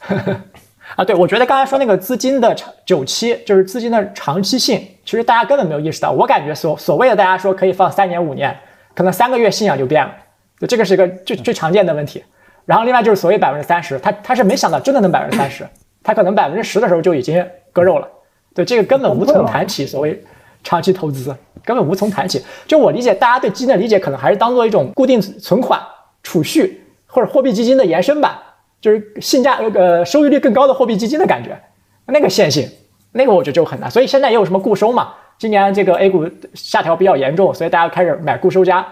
[0.96, 6.10] 啊，对，我觉得刚才说那个资金的长久期，就是资金的长期性，其实大家根本没有意识到。
[6.10, 8.56] 我感觉所所谓的大家说可以放三年五年。
[8.96, 10.14] 可能三个月信仰就变了，
[10.60, 12.22] 就这个是一个最最常见的问题。
[12.64, 15.66] 然后另外就是所谓百分之三十，他他是没想到真的能百分之三十，
[16.00, 18.08] 他可能百分之十的时候就已经割肉了。
[18.54, 20.22] 对这个根本无从谈起，所谓
[20.62, 22.40] 长期投资根本无从谈起。
[22.68, 25.80] 就我理解，大家对基金的理解可能还是当做一种固定存款、
[26.22, 28.38] 储蓄或者货币基金的延伸版，
[28.80, 31.60] 就是性价呃收益率更高的货币基金的感觉，
[32.06, 32.70] 那个线性，
[33.16, 33.90] 那个我觉得就很难。
[33.90, 35.14] 所以现在也有什么固收嘛？
[35.38, 38.86] 今年这个 A 股下调比较严重，所以大家开始买固收加，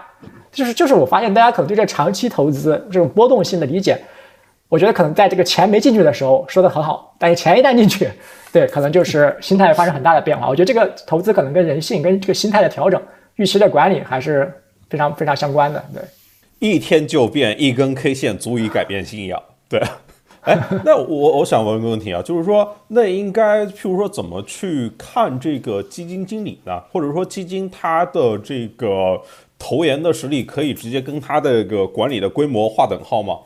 [0.51, 3.97] 就是就是我发现大家可能对这长期投资这种波动性的理解，
[4.67, 8.09] 我觉得可能在这个钱没进去的时候说的很好，但是钱一旦进去，
[8.51, 10.49] 对，可能就是心态发生很大的变化。
[10.49, 13.01] 我觉得这个投资可能跟人性、跟这个心态的调整、
[13.37, 14.51] 预期的管理还是
[14.89, 15.81] 非常非常相关的。
[15.93, 16.03] 对，
[16.59, 19.41] 一天就变一根 K 线足以改变信仰。
[19.69, 19.81] 对。
[20.43, 26.81] 哎，那我我想问个问题啊，就是说，那应该譬如说怎么去看这个基金经理呢？
[26.91, 29.19] 或者说基金它的这个
[29.57, 33.37] 投研的实力可以直接跟它的个管理的规模划等号吗？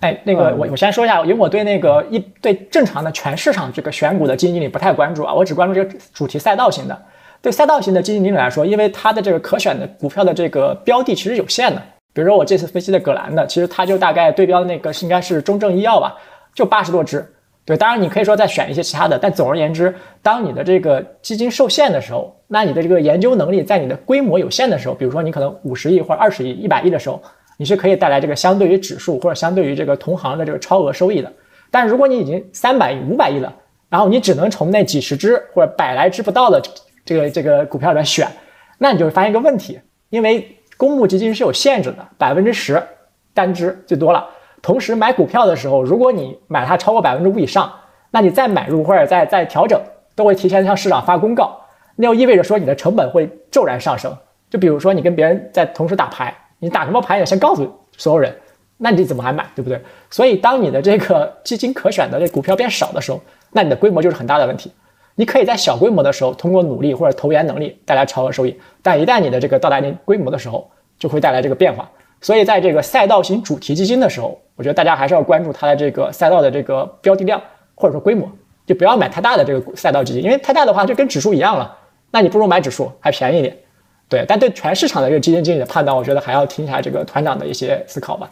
[0.00, 7.02] 哎，那个我我先说一下，因为我对那个一对正常的全市场这个选股的基金经理不太关注啊，我只关注这个主题赛道型的。
[7.42, 11.82] 对赛道型的基金经理来说，因为它的这个可选的股票的这个标的其实有限的。
[12.12, 16.14] 比如说我这次分析的葛兰的，其实它就大概对标的那个应该是中证医药吧，
[16.54, 17.26] 就八十多只。
[17.66, 27.22] 对，当然你可以说再选一些其他的，但总而言之，当你的这个基金受限的时候，那你的这个研究能力在你的规模有限的时候，比如说你可能五十亿或者二十亿、一百亿的时候，
[27.56, 31.32] 你是可以带来这个相对于指数或者相对于这个同行的这个超额收益的。
[31.70, 33.50] 但如果你已经三百亿、五百亿了，
[33.88, 36.62] 然后你只能从那几十只或者百来只不到的
[37.02, 38.28] 这个这个股票里面选，
[38.76, 42.82] 那你就会发现一个问题，因为公募基金是有限制的，百分之十
[43.32, 44.28] 单只最多了。
[44.64, 47.70] 同时买股票的时候，如果你买它超过百分之五以上，
[48.10, 49.78] 那你再买入或者再再调整，
[50.14, 51.54] 都会提前向市场发公告，
[51.96, 54.16] 那又意味着说你的成本会骤然上升。
[54.48, 58.34] 就比如说你跟别人在同时打牌，你打什么牌也先告诉所有人，
[58.78, 59.78] 那你怎么还买，对不对？
[60.08, 63.20] 所以当你的这个基金可选的这股票变少的时候，
[63.52, 64.72] 那你的规模就是很大的问题。
[65.14, 71.86] 你可以在小规模的时候通过努力或者投研能力带来超额收益，但一旦你的这个到达一定规模的时候，就会带来这个变化。
[72.22, 77.40] 所以在这个赛道型主题基金的时候，我觉得大家还是要关注它的这个赛道的这个标的量
[77.74, 78.28] 或者说规模，
[78.66, 81.76] 就不要买太大的这个赛道基金，因为太大的话就跟指数一样了，
[82.10, 83.56] 那你不如买指数还便宜一点。
[84.08, 88.30] 对，但对全市场的这个基金经理的判断，我觉得还要听一下这个团长的一些思考吧。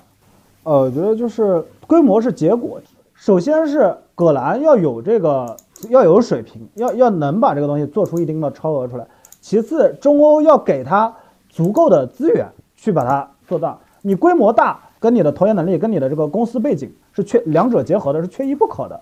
[0.65, 2.81] 呃，我觉得就是规模是结果，
[3.15, 5.57] 首先是葛兰要有这个
[5.89, 9.05] 要有水平，要要能把这个东西做出一定的超额出来。
[9.41, 11.13] 其次，中欧要给他
[11.49, 13.77] 足够的资源去把它做大。
[14.03, 19.01] 你规模大，跟你的投研能力，跟你的这个公司背景是缺两者结合的，是缺一不可的，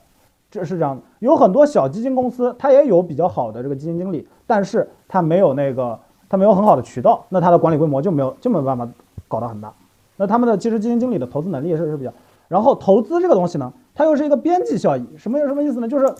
[0.50, 1.02] 这是这样的。
[1.18, 8.88] 有很多小基金公司，它也有比较好的这个基金经理，但是它没有那个，它没有很好的渠道，那它的管理规模就没有就没有办法
[9.28, 9.70] 搞得很大。
[10.16, 12.10] 那他们的其实基金经理的投资能力是是比较，
[12.48, 15.86] 然后投资这个东西呢，它又是一个边际效益，什么什么意思呢？
[15.86, 16.10] 就是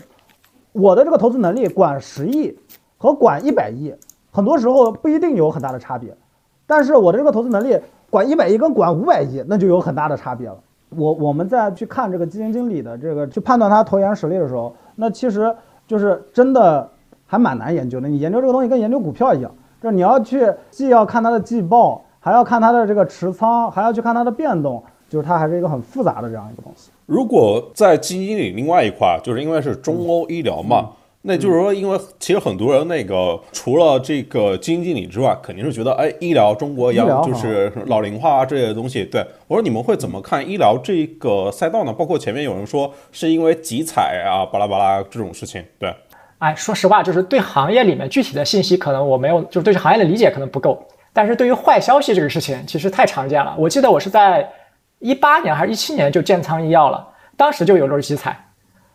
[0.73, 2.55] 我的这个投资能力管十亿
[2.99, 3.91] 和管一百亿，
[4.31, 6.15] 很多时候不一定有很大的差别，
[6.67, 7.79] 但是我的这个投资能力。
[8.11, 10.57] 管一百亿跟管五百亿，那就有很大的差别了。
[10.89, 15.55] 我我们在去看这个基金经理的这个去判断他投研实力的时候，那其实
[15.87, 16.87] 就是真的
[17.25, 18.09] 还蛮难研究的。
[18.09, 19.49] 你研究这个东西跟研究股票一样，
[19.81, 26.91] 就是你要去既要看它的季报，还要看它的这个持仓，还要去看它的变动，就是它还是一个很复杂的这样一个东西。
[27.05, 30.89] 如果在基金经理另外一块，就是因为是中欧医疗嘛。
[31.23, 39.05] 那就是说，因为其实很多人那个除了这个基金经理之外，肯定是觉得，哎，医疗中国要就是老龄化啊这些东西。
[39.05, 41.93] 对我说，你们会怎么看医疗这个赛道呢？
[41.93, 45.63] 包括前面有人说是因为集采啊，巴拉巴拉这种事情。
[45.77, 45.93] 对，
[46.39, 50.83] 哎，说实话，就是对行业里面具体的信息，可能我没有，就是对行业的理解可能不够。
[51.13, 53.53] 但是对于坏消息这个事情，其实太常见了。
[53.59, 54.49] 我记得我是在
[54.97, 57.07] 一八年还是一七年就建仓医药了，
[57.37, 58.47] 当时就有轮集采。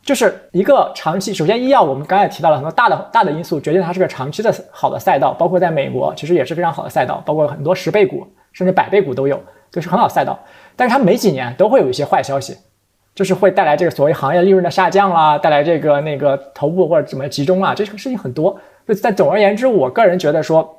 [0.06, 10.38] 就是一个长期，首先医药我们刚才提到了很多大的大的因素，决定它是个长期的好的赛道，包括在美国其实也是非常好的赛道，包括很多十倍股甚至百倍股都有，就是很好赛道。
[10.76, 12.56] 但是它每几年都会有一些坏消息，
[13.16, 18.56] 就是会带来这个所谓行业利润的下降啦，带来这个那个头部或者怎么集中啊，这个事情很多。
[18.86, 20.72] 就在总而言之，我个人觉得说，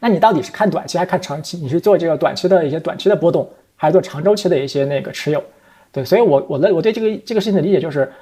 [0.00, 1.56] 那你到底是看短期还是看长期？
[1.58, 5.40] 你是做这个短期的一些短期的波动，还是做长周期的一些那个持有？
[5.92, 8.12] 对，所以我我的我对这个这个事情的理解就是。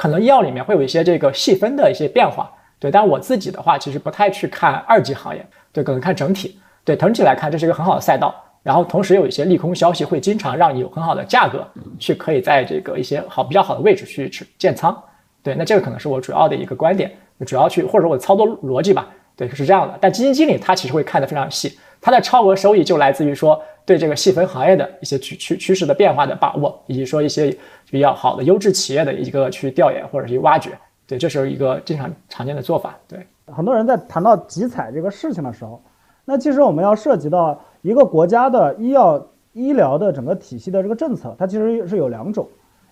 [0.00, 14.98] 可能医药里面会有一些这个细分的一些变化，对，但我自己的话其实不太去看二级行业，对，可能看整体，对，整体来看这是一个很好的赛道，然后同时有一些利空消息会经常让你有很好的价格去可以在这个一些好比较好的位置去去建仓，
[15.42, 17.12] 对，那这个可能是我主要的一个观点，
[17.44, 23.62] 主要去或者我的操作逻辑吧，对，是这样的，但基金经理他其实会看得非常细，他的超额收益就来自于说。
[23.90, 27.52] 对这个细分行业的一些趋趋趋势的变化的把握，以及说一些
[27.90, 30.70] 比较好的优质企业的一个去调研或者去挖掘，
[31.08, 32.96] 对，这是一个经常常见的做法。
[33.08, 35.82] 对，很多人在谈到集采这个事情的时候，
[36.24, 42.46] 那其实我们要涉及到一个国家的医药医疗的整个体系的这个政策，它其实是有两种，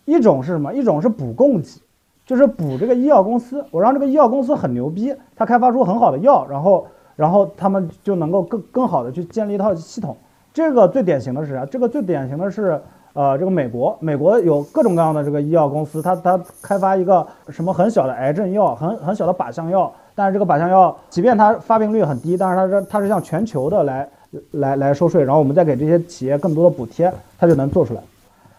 [0.05, 0.75] 一种是什么？
[0.75, 1.81] 一种是补供给，
[2.27, 10.17] 就是补这个医药公司，我让这个医药公司很牛逼，它开发出很好的药，然后然后他们就能够更更好的去建立一套系统。
[10.59, 11.65] 这个最典型的是啥？
[11.67, 12.81] 这个最典型的是，
[13.13, 24.09] 呃，这个美国，美国有各种各样的这个医药公司，它它开发一个什么很小的癌症药，很很小的靶向药，但是这个靶向药，即便它发病率很低，但是它是它是向全球的来
[24.51, 28.01] 来来收税，然后我们再给这些企业更多的补贴，它就能做出来。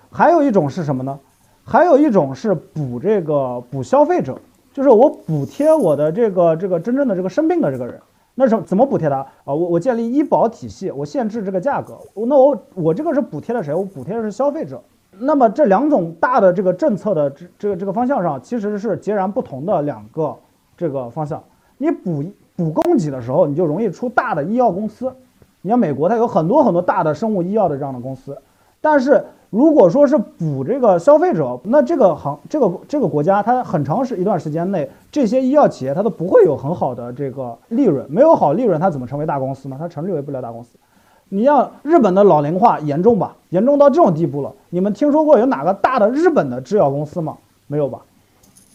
[0.10, 1.20] 还有一种是什么呢？
[1.66, 4.38] 还有一种是补这个补消费者，
[4.74, 8.00] 就是我补贴我的这个这个真正的这个生病的这个人。
[8.40, 9.28] 那是怎么补贴的啊？
[9.44, 11.98] 我我建立医保体系，我限制这个价格。
[12.16, 13.74] 那我我这个是补贴了谁？
[13.74, 14.82] 我补贴的是消费者。
[15.20, 20.34] 那么这两种大的这个政策的这这个这个方向上，其实是截然不同的两个
[20.78, 21.44] 这个方向。
[21.78, 22.24] 你补
[22.56, 25.14] 补供给的时候，你就容易出大的医药公司。
[25.62, 28.42] 你像美国，它有很多很多大的生物医药的这样的公司，
[28.80, 39.76] 但是如果说是补这个消费者，那这个行这个这个国家，它很长时一段时间内，这些医药企业它都不会有很好的这个利润，没有好利润，它怎么成为大公司呢？
[39.80, 40.78] 它成立为不了大公司。
[41.30, 44.54] 你像日本的老龄化严重吧，严重到这种地步了。
[44.70, 47.38] 你们听说过有哪个大的日本的制药公司吗？
[47.68, 48.02] 没有吧？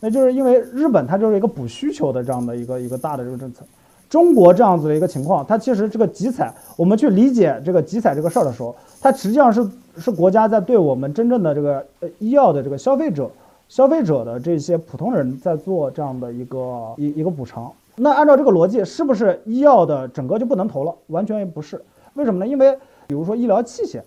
[0.00, 3.64] 那就是因为日本它就是一个补需求的这样的一个一个大的这个政策。
[4.14, 13.28] 中国这样子的一个情况，它其实这个集采，我们去理解这个集采这个事儿的时候，它实际上是是国家在对我们真正的这个呃医药的这个消费者、
[13.68, 17.68] 消费者的这些普通人在做这样的一个一一个补偿。
[17.96, 20.94] 那按照这个逻辑，是不是医药的整个就不能投了？
[21.08, 21.82] 完全不是。
[22.12, 22.46] 为什么呢？
[22.46, 22.72] 因为
[23.08, 24.00] 比如说医疗器械，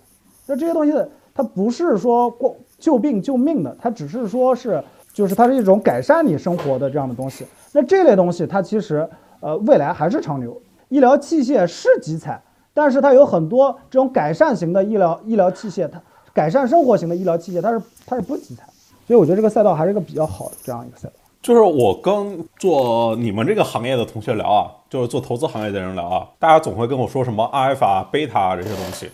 [0.45, 0.93] 那这些东西
[1.35, 4.81] 它不是说过救病救命的，它只是说是
[5.11, 7.45] 就是它是一种改善你生活的这样的东西。
[7.73, 9.05] 那这类东西它其实
[9.39, 10.61] 呃未来还是长牛。
[10.89, 12.41] 医疗器械是集采，
[12.73, 16.01] 但是它有很多这种改善型的医疗医疗器械，它
[16.33, 18.63] 改善生活型的医疗器械，它是它是不集采。
[19.05, 21.15] 所以我觉得这个赛道还是一个比较好的这样一个赛道。
[21.41, 29.09] 就是我跟做你们这个行业的同学聊啊，就是做投资行业的人聊啊，大家总会跟我说什么阿尔法、贝塔这些东西，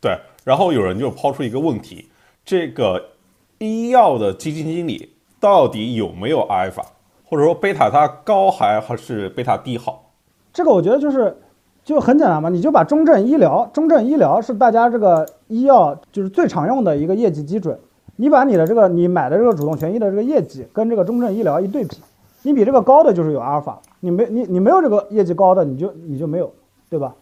[0.00, 0.18] 对。
[0.44, 2.08] 然后有人就抛出一个问题：
[2.44, 3.10] 这个
[3.58, 5.10] 医药的基金经理
[5.40, 6.84] 到底有没有阿尔法，
[7.28, 10.04] 或者说贝塔它高还还是贝塔低好？
[10.52, 11.36] 这个我觉得就是
[11.84, 17.78] 就很简单嘛，你就把中证医疗，中证医疗是大家这个医药就是最常用的一个业绩基准。
[18.16, 21.98] 你把你的这个你买的这个主动权益的这个业绩跟这个中证医疗一对比，
[22.42, 26.50] 你比这个高的就是有阿尔法，你没你你没有这个业绩高的你就你就没有，
[26.90, 27.14] 对吧？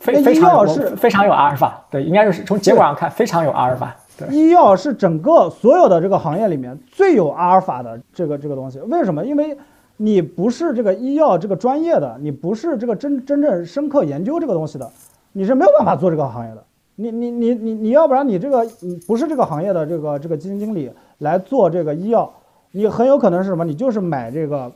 [0.00, 3.94] 非非常是非常有阿尔法，对，应该是从结果上看非常有阿尔法。
[4.30, 8.78] 医药是整个所有的这个行业里面最有阿尔法的这个这个东西。
[8.80, 9.24] 为什么？
[9.24, 9.56] 因为
[9.96, 14.90] 你不是这个医药这个专业的，你不是这个真真正深刻研究这个东西的，
[15.32, 16.64] 你是没有办法做这个行业的。
[16.96, 18.66] 你你你你你要不然你这个
[19.06, 22.32] 不是这个行业的这个这个基金经理来做这个医药，
[22.72, 23.64] 你很有可能是什么？
[23.64, 24.72] 你就是买这个，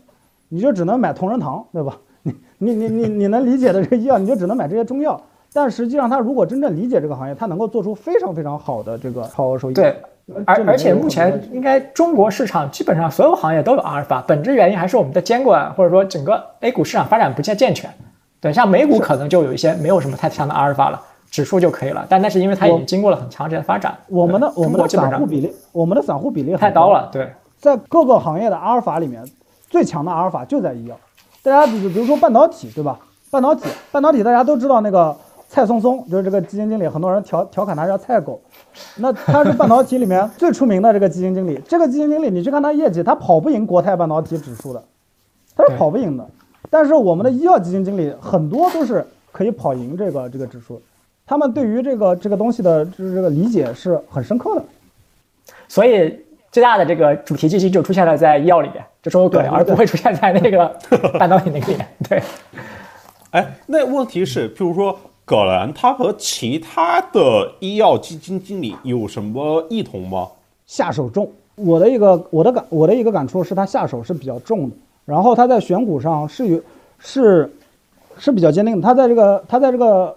[0.48, 1.98] 你就只能买同仁堂，对吧？
[2.22, 5.20] 你你你你你能理解的这个医药，你就只能买这些中药。
[5.54, 9.74] 但实际上，他如果真正理解这个行业，他能够做出非常非常好的这个超额收益。
[9.74, 9.96] 对，
[10.44, 17.90] 而而且目前应该中国市场基本上所有行业都有阿尔法，本质原因还是我们的监管或者说整个 A 股市场发展不健健全。
[18.40, 21.00] 对，像美股可能就有一些没有什么太强的阿尔法了。
[21.30, 23.96] 指数就可以了，但那是因为它已经经过了很长时间的发展。
[24.08, 27.08] 我们的我们的散户比例，我们的散户比例太高了。
[27.10, 29.24] 对，在各个行业的阿尔法里面，
[29.70, 30.94] 最强的阿尔法就在医药。
[31.42, 32.98] 大家比比如说半导体，对吧？
[33.30, 35.16] 半导体，半导体大家都知道那个
[35.52, 38.40] 蔡松松，就是这个基金经理，很多人调调侃他叫蔡狗。
[38.96, 41.60] 那他是半导体里面最出名的这个基金经理。
[41.68, 44.82] 这个基金经理，你去看他业绩，他跑不赢国泰半导体指数的，
[45.54, 46.26] 他是跑不赢的。
[46.70, 50.80] 但是我们的医药基金经理很多都是可以跑赢这个这个指数。
[51.26, 54.64] 他们对于这个这个东西的就是这个理解是很深刻的，
[55.68, 56.18] 所以
[56.50, 60.66] 最大的这个主题基金就出现了在医药里面，就中欧葛而不会出现在那个
[61.18, 61.86] 半导体那个里面。
[62.08, 62.22] 对，
[63.32, 64.98] 哎，那问题是，譬如说
[65.32, 70.28] 葛兰，他和其他的医药基金经理有什么异同吗？
[70.66, 74.76] 下手重，我的一个我的感我的一个感触是他下手是比较重的，
[75.06, 76.60] 然后他在选股上是有
[76.98, 77.50] 是
[78.18, 80.14] 是比较坚定的，他在这个他在这个。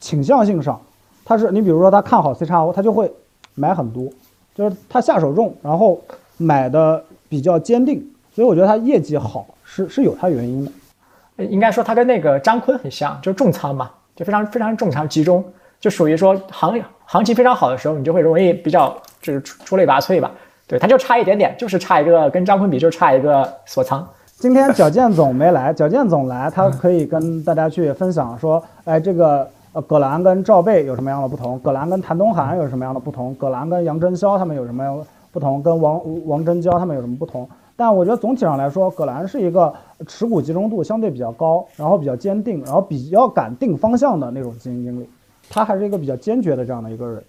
[0.00, 0.80] 倾向性上，
[1.24, 3.08] 他是你比如说他看好 C 叉 O，他就会
[3.54, 4.08] 买很多，
[4.52, 6.00] 就是他下手重，然后
[6.38, 11.44] 买的比较坚定，所以我觉得他业绩好是是有他原因的。
[11.44, 15.44] 应该说他跟那个张坤很像，就是重仓嘛，就非常非常重仓集中，
[15.80, 20.30] 就属于说行行情非常好的时候，你就会容易比较就是出出类拔萃吧。
[20.66, 24.06] 对，他就差一点点，就是差一个跟张坤比，就差一个锁仓。
[24.36, 29.48] 今天矫健总没来，矫健总来，他可以跟大家去分享说，哎，这个。
[29.74, 31.58] 呃，葛兰跟赵贝有什么样的不同？
[31.60, 33.34] 葛兰跟谭东涵有什么样的不同？
[33.36, 35.02] 葛兰跟杨真霄他们有什么样
[35.32, 35.62] 不同？
[35.62, 37.48] 跟王王真娇他们有什么不同？
[37.82, 39.74] 但我觉得总体上来说，葛兰是一个
[40.06, 45.08] 持股集中度相对比较高，然后比较坚定，然后比较敢定方向的那种基金经理。
[45.50, 47.24] 他还是一个比较坚决的这样的一个人。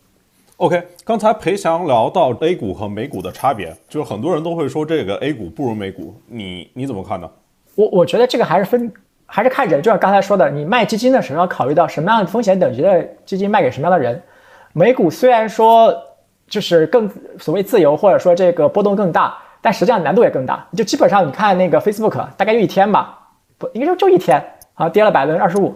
[0.58, 7.28] OK，刚才裴翔聊到 A 股和美股的差别，就是很多人都会说这个 A 股不如美股，你你怎么看呢？
[7.74, 8.94] 我我觉得这个还是分。
[9.26, 14.22] 还是看人，就像刚才说的，你卖基金的时候要考虑到什么样的风险等级的基金卖给什么样的人。
[14.74, 15.92] 美股虽然说
[16.46, 20.68] 就是更所谓自由，或者说这个波动更大，但实际上难度也更大。
[20.78, 23.18] 就基本上你看那个 Facebook，大概就一天吧，
[23.58, 24.40] 不应该就就一天
[24.76, 25.74] 啊，跌了百分之二十五。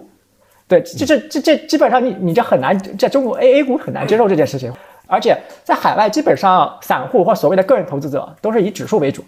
[0.67, 4.71] 对，这这这这基本上你你这很难，在中国 A A 股很难接受这件事情。
[5.07, 9.23] 而且在海外，基本上散户或所谓的个人投资者都是以指数为主。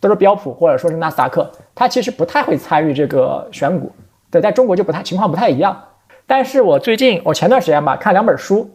[0.00, 3.90] 都是标普或者说是纳斯达克，他其实不太会参与这个选股。
[4.30, 5.82] 对，在中国就不太情况不太一样。
[6.26, 8.70] 但是我最近我前段时间吧看两本书，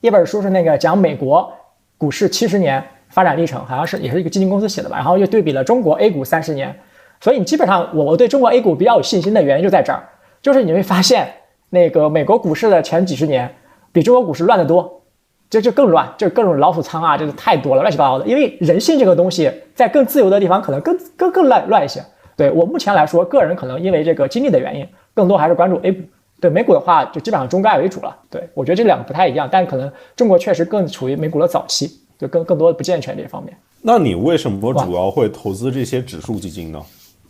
[0.00, 1.52] 一本书是那个讲美国
[1.96, 6.74] 股市七十年发展历程，好像是也是一个基金公司写的吧，然后又对比了中国 A 股三十年。
[7.20, 10.02] 所以你基本上我我对中国 A 股比较有信心的原因就在这儿，
[10.40, 11.28] 就是你会发现
[11.70, 13.52] 那个美国股市的前几十年
[13.90, 15.02] 比中国股市乱得多，
[15.50, 18.26] 这就更乱，就各种老鼠仓啊，这个太多了，乱七八糟的。
[18.26, 22.00] 因为人性这个东西在更自由的地方可能更更更乱乱一些。
[22.36, 26.02] 对我目前来说，个人可能因为这个经历的原因，更多还是关注 A 股。
[26.40, 28.16] 对美股的话，就基本上中概为主了。
[28.30, 33.56] 对我觉得这两个不太一样，但可能中国确实更处于美股的早期，就更更多的不健全这方面。
[33.80, 36.82] 那你为什么主要会投资这些指数基金呢？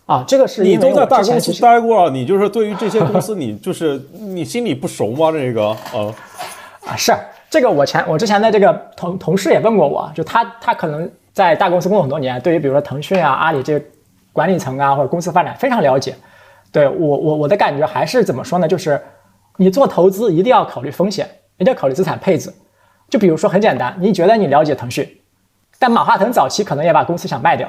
[0.07, 5.31] 啊，这个是你都在大公司待过了，你就是对于这些公司，你就是 你心里不熟吗？
[5.31, 6.15] 这个，呃，
[6.87, 7.15] 啊，是
[7.51, 13.79] 这个，我前我之前的这个同同事也问过我，就他他可能在大公司工作很多年，对于比如说腾讯啊、阿里这
[14.33, 16.15] 管理层啊或者公司发展非常了解。
[16.73, 18.67] 对我我我的感觉还是怎么说呢？
[18.67, 18.99] 就是
[19.59, 21.29] 你做投资一定要考虑风险，
[21.59, 22.51] 一定要考虑资产配置。
[23.09, 25.09] 就比如说很简单，你觉得你了解腾讯，
[25.79, 27.69] 但马化腾早期可能也把公司想卖掉。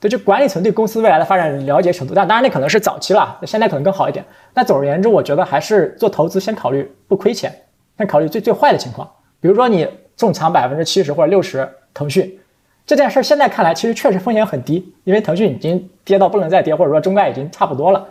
[0.00, 4.24] 对，就管理层对公司未来的发展了解程度，但当然那可能是早期了，现在可能更好一点。
[4.52, 7.54] 那总而言之，我觉得还是做投资先考虑不亏钱，
[7.96, 9.08] 先考虑最最坏的情况。
[9.40, 12.36] 比如说你重仓百分之七十或者六十腾讯
[12.84, 18.04] 这件事，现在看来其实确实风险很低，因为腾讯已经跌到不能再跌，或者说中概已经差不多了。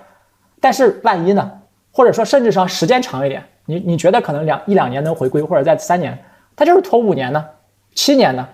[0.61, 1.51] 但是万一呢？
[1.91, 6.17] 或者说甚至说时间长一点，你你觉得可能两一两年能回归，或者在三年，
[6.55, 7.45] 它就是拖五年呢，
[7.95, 8.47] 七年呢？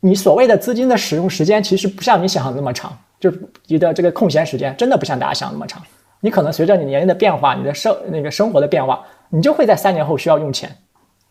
[0.00, 5.80] 你所谓的资金的使用时间，其实不像你想的那么长，就是你的这个空闲时间真的不像大家想那么长。
[6.20, 10.70] 你可能随着你年龄的变化，你的生那个生活的变化，你就会在三年后需要用钱。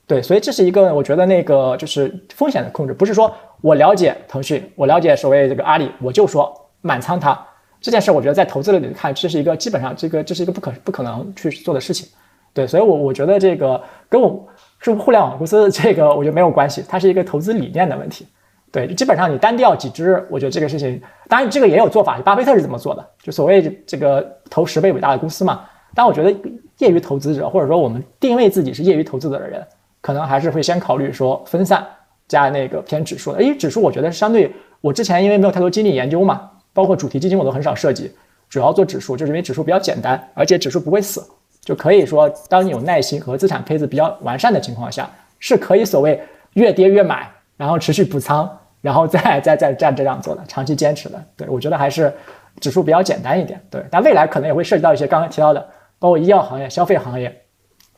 [0.08, 7.38] 对，所以这是一个我觉得那个就是风险的控制，不是说我了解腾讯，我了解所谓这个阿里，我就说满仓它
[7.80, 8.12] 这件事。
[8.12, 12.08] 我觉得在投资里看，这是一个基本上这个这是一个不可不可能去做的事情。
[12.54, 14.48] 对，所以我我觉得这个跟我
[14.80, 18.28] 是互联网公司这个我觉得没有关系，它是一个投资理念的问题。
[18.72, 23.06] 对，基本上你单调几只，我觉得这个事情，当然这个也有做法，巴菲特是怎么做的？
[23.22, 25.62] 就所谓这个投十倍伟大的公司嘛。
[25.94, 26.32] 但我觉得
[26.78, 29.62] 业余投资者，或者说我们定位自己是业余投资者的人，
[30.00, 31.86] 可能还是会先考虑说分散
[32.30, 33.44] 加那个偏指数的。
[33.44, 34.50] 因为指数我觉得是相对，
[34.80, 38.10] 我之前因为没有太多精力研究嘛，包括主题基金我都很少涉及，
[38.50, 41.22] 主要做指数，就是因为指数比较简单，而且指数不会死，
[41.62, 45.10] 就可以说当你有耐心和资产配置比较完善的情况下，
[45.40, 46.22] 是可以所谓
[46.54, 48.58] 越跌越买，然后持续补仓。
[48.82, 52.12] 然后再再再再这样做的，长期坚持的，对我觉得还是
[52.60, 53.86] 指数比较简单一点，对。
[53.92, 55.64] 但未来可能也会涉及到一些刚刚提到的，
[56.00, 57.32] 包括医药行业、消费行业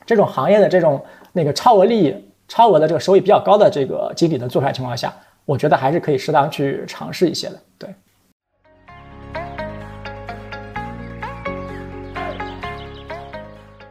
[0.04, 1.02] 这种行业的这种
[1.32, 2.14] 那个超额利益、
[2.48, 5.10] 超额的这个收益比较高的这个经理的做出来情况下，
[5.46, 7.88] 我觉得还是可以适当去尝试一些的，对。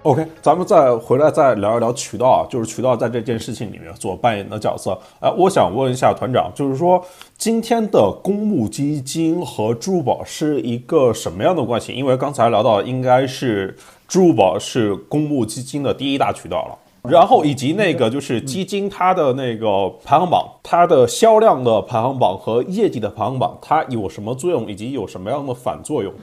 [0.04, 4.98] OK，咱们再回来再聊一聊渠道啊，就是渠道在这件事情里面所扮演的角色。
[5.22, 7.02] 哎，我想问一下团长，就是说
[7.38, 11.94] 今天的公募基金和支付宝是一个什么样的关系？
[11.94, 26.14] 因为刚才聊到应该是支付宝是公募基金的第一大渠道了，然后以及那个就是基金它的那个排行榜，它的销量的排行榜和业绩的排行榜，它有什么作用，以及有什么样的反作用？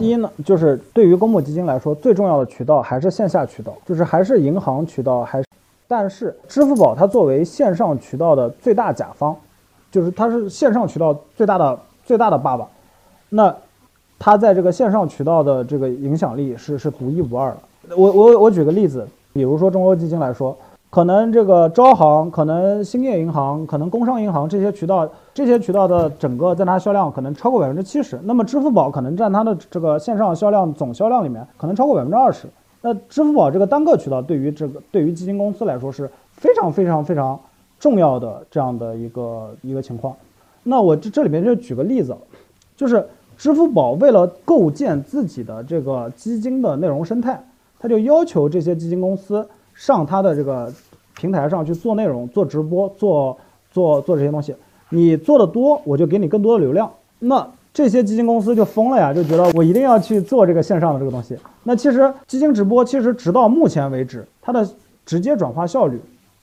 [0.00, 5.44] 第一呢，就是对于公募基金来说，最重要的渠道还是线下渠道，就是还是银行渠道，还是。
[5.86, 9.36] 但是支付宝它作为线上渠道的最大甲方，
[9.92, 12.66] 就是它是线上渠道最大的最大的爸爸，
[13.28, 13.54] 那
[14.18, 17.94] 它在这个线上渠道的这个影响力是是独一无二的。
[17.94, 20.56] 我我我举个例子，比如说中欧基金来说。
[20.90, 28.18] 可能这个招行，可能兴业银行，可能工商银行这些渠道，这些渠道的整个在它销量可能超过百分之七十。
[28.24, 32.48] 那么支付宝可能占它的这个线上销量总销量里面可能超过百分之二十。
[32.82, 37.38] 那支付宝这个单个渠道对于这个对于基金公司来说是非常非常非常
[37.78, 40.12] 重要的这样的一个一个情况。
[40.64, 42.16] 那我这这里面就举个例子，
[42.76, 43.06] 就是
[43.38, 47.40] 支付宝为了构建自己的这个基金的内容生态，
[47.78, 49.46] 它就要求这些基金公司。
[49.80, 50.70] 上他的这个
[51.16, 53.34] 平台上去做内容、做直播、做
[53.72, 54.54] 做做这些东西，
[54.90, 56.90] 你做的多，我就给你更多的流量。
[57.18, 61.34] 那这些基金公司就疯了呀，就觉得我一定要去做这个线上的这个东西。
[61.62, 64.68] 那其实基金直播其实直到目前为止，它的
[65.06, 65.98] 直接转化效率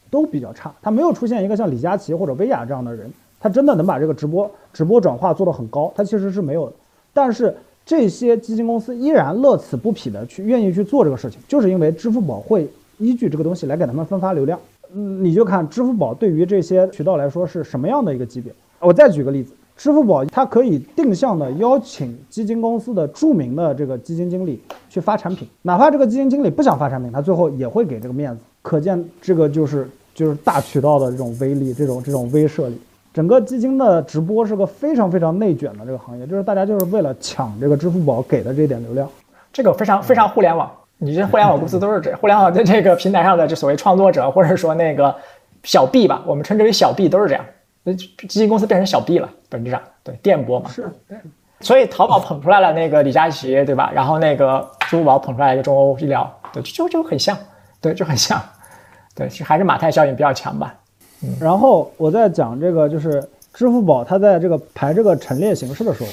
[0.09, 3.07] 都比较差，它没有出现一个像李佳琦或者薇娅这样的人，
[3.39, 6.73] 他真的能把这个直播直播转化做得很高，它其实是没有的。
[7.13, 12.67] 但是这些基金公司依然乐此不疲的去愿意去做这个事情，就是因为支付宝会。
[12.97, 14.59] 依据这个东西来给他们分发流量，
[14.93, 18.51] 嗯，你就看支付宝对于这些渠道来说是什么样的一个级别。
[18.79, 28.41] 我再举个例子，支付宝它可以定向的邀请基金公司的著名的这个基金经理去发产品，哪怕这个基金经理不想发产品，他最后也会给这个面子。
[28.61, 32.77] 可见这个就是就是大渠道的这种威力，这种这种威慑力。
[33.13, 39.09] 整个基金的直播是个非常非常内卷的这个行业，就是大家就是为了抢这个支付宝给的这点流量。
[39.51, 45.15] 这个非常非常互联网，你这互联网公司都是这互联网的这个平台上的这所谓创作者，或者说那个
[45.63, 47.45] 小 B 吧，我们称之为小 B 都是这样。
[47.83, 50.91] 那基金公司变成小 B 了，本质上对电波嘛，是，
[51.61, 53.91] 所以淘宝捧出来了那个李佳琦，对吧？
[53.93, 57.37] 然后那个支付宝捧出来一个中欧医疗，对，就就很像，
[57.79, 58.41] 对，就很像，
[59.15, 60.75] 对，其实还是马太效应比较强吧。
[61.23, 63.23] 嗯，然后我在讲这个，就是
[63.53, 66.09] 支付宝它在这个排这个陈列形式的时候，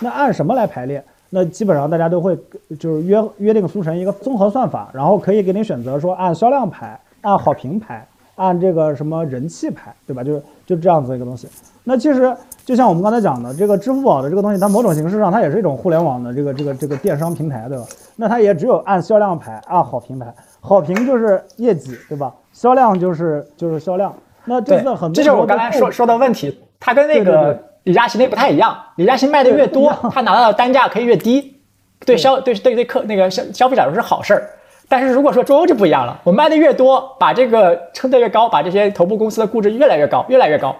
[0.00, 1.02] 那按什么来排列？
[1.34, 2.38] 那基本上大家都会
[2.78, 8.06] 就是约约定俗成一个综合算法，然后可以给你选择说按销量排，按好评排。
[8.36, 10.24] 按这个什么人气排，对吧？
[10.24, 11.46] 就是就这样子一个东西。
[11.84, 17.84] 那其实就像我们刚才讲的，这个支付宝的这个东西，它某种形式上它也是一种互联网的这个这个这个电商平台，对吧？
[18.16, 20.34] 那它也只有按销量排，按好评排。
[20.60, 22.34] 好评就是业绩，对吧？
[22.52, 24.12] 销量就是就是销量。
[24.46, 28.76] 那这次很多这就是我刚才说说的问题，它跟那个李佳琦那不太一样。
[28.96, 31.58] 李佳琦卖的越多，他拿到的单价可以越低，
[32.04, 34.50] 对消对对对客那个消消费者来说是好事儿。
[34.86, 40.76] 但是如果说中欧就不一样了，我卖的越多，把这个撑得越高，把这些头部公司的估值越来越高，越来越高，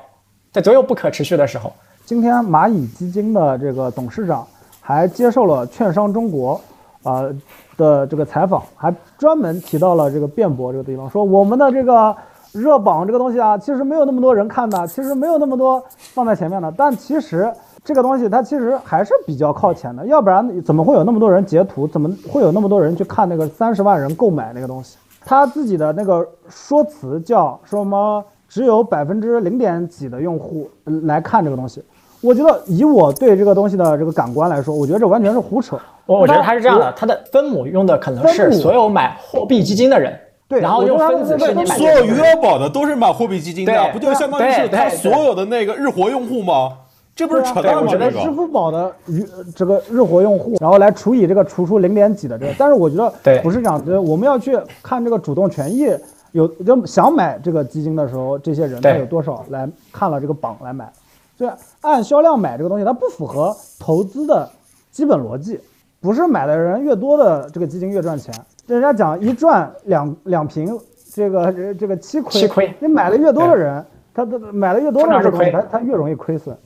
[0.52, 1.72] 在总有不可持续的时候。
[2.04, 4.46] 今天蚂蚁基金的这个董事长
[4.80, 6.60] 还接受了券商中国
[7.02, 7.34] 呃
[7.78, 12.14] 的这个采访，还专门提到了这个辩驳这个地方，说我们的这个
[12.54, 15.82] 热榜这个东西啊，其实没有那么多人看的，其实没有那么多
[16.14, 17.52] 放在前面的，但其实。
[17.86, 21.86] 这个东西它其实还是比较靠前的，要不然怎么会有那么多人截图？
[21.86, 24.96] 怎么会有那么多人去看那个三十万人购买那个东西？
[25.22, 28.24] 他自己的那个说辞叫说什么？
[28.48, 30.66] 只有百分之零点几的用户
[31.02, 31.84] 来看这个东西。
[32.22, 35.78] 我觉得以我对这个东西的这个感官来说，我觉得这完全是胡扯。
[36.06, 40.18] 我我觉得他是这样的，他的分母用的可能是所有买货币基金的人，
[40.48, 41.66] 对，然后用分子是。
[41.66, 46.78] 所有余额宝的都是买货币基金的，不就相当于是他所有的那个日活用户吗？
[47.16, 47.92] 这不是扯淡吗？
[48.10, 49.24] 支付宝的余
[49.54, 55.86] 这个日活用户，然后来除以这个除出零点几的这个，但是我觉得不是这样，子，我们要去看这个主动权益
[56.32, 60.92] 有就想买这个基金的时候，这些人他有多少来看了这个榜来买，
[61.38, 61.50] 所以，
[61.82, 64.50] 按销量买这个东西，它不符合投资的
[64.90, 65.60] 基本逻辑，
[66.00, 68.34] 不是买的人越多的这个基金越赚钱，
[68.66, 70.78] 人家讲一赚两两平，
[71.12, 76.56] 这个这个七亏，七亏，你买的越多的人，他他买的越多的这个东西，他他越容易亏损。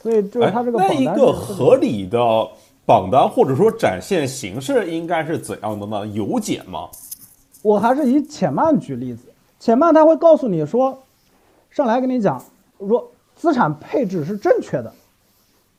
[0.00, 2.18] 所以就是它这个那一个合理的
[2.86, 6.06] 榜单或者说展现形式应该是怎样的呢？
[6.06, 6.88] 有解吗？
[7.62, 9.24] 我还是以浅曼举例子，
[9.58, 10.96] 浅曼他会告诉你说，
[11.68, 12.40] 上来跟你讲，
[12.78, 14.92] 说资产配置是正确的，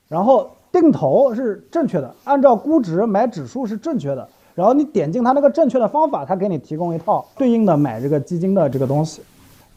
[0.10, 4.28] 然后定投是正确的，按照估值买指数是正确的，
[4.60, 9.22] 然后你点进它那个正确的方法，它给你提供一套对应的买这个基金的这个东西，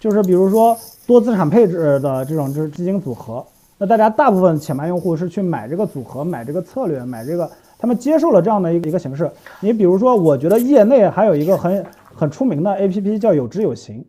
[0.00, 0.76] 就是比如说
[1.06, 3.46] 多资产配置的这种就是基金组合。
[3.78, 9.30] 那大家大部分浅盘用户是去买这个组合，买这个策略，买这个，他们接受了这样的一个一个形式。
[9.60, 14.04] 你比如说，我觉得业内还有一个很很出名的 APP 叫有知有行，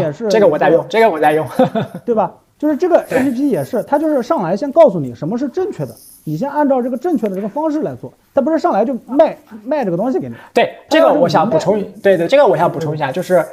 [0.00, 1.46] 也是这个我在用，这个我在用，
[2.04, 2.34] 对吧？
[2.58, 5.94] 就是这个 APP 也是，它就是上来先告诉你什么是正确的，
[6.24, 10.34] 你先按照这个正确的这个方式来做，他不是上来就卖卖这个东西给你。
[10.54, 13.44] 对，这个我想补充，对对，这个我想补充一下，就是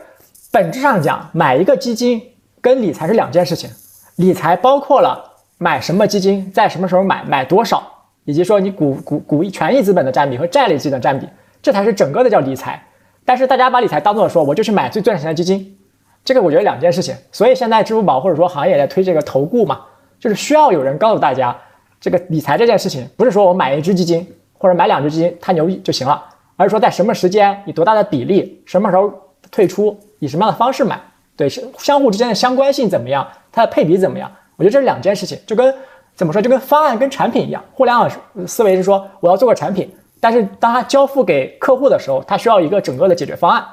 [0.52, 2.22] 本质上讲，买一个基金
[2.62, 3.70] 跟理财是两件事情，
[4.18, 5.26] 理财包括了。
[5.62, 7.84] 买什么基金，在什么时候买，买多少，
[8.24, 11.28] 以及说你股股股权益资本的占比和债类基金的占比，
[11.62, 12.82] 这才是整个的叫理财。
[13.26, 15.78] 但是大家把理财当做说，我就去买最赚钱的基金，
[16.24, 17.14] 这个我觉得两件事情。
[17.34, 19.82] 所以现在支付宝或者说行业在推这个投顾嘛，
[20.18, 21.54] 就是需要有人告诉大家，
[22.00, 24.26] 这个理财这件事情不是说我买一只基金
[24.58, 26.24] 或者买两只基金它牛逼就行了，
[26.56, 29.12] 而是说在什么时间以多大的比例，什么时候
[29.52, 31.00] 退出，以什么样的方式买，
[31.36, 34.32] 对，是相互之间的相关性怎么样，它的配比怎么样。
[34.58, 35.74] 我觉得这是两件事情，就跟
[36.16, 37.64] 怎么说，就跟方案跟产品一样。
[37.74, 38.10] 互联网
[38.46, 39.90] 思维是说，我要做个产品，
[40.20, 43.66] 但是当它交付给客户的时候，它需要一个整个的解决方案。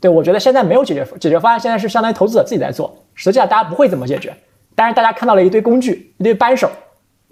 [0.00, 2.92] 对我觉得现在没有解决解决方案，现在是相当于投资者自己在做。
[3.14, 4.34] 实际上大家不会怎么解决，
[4.74, 6.68] 但是大家看到了一堆工具，一堆扳手，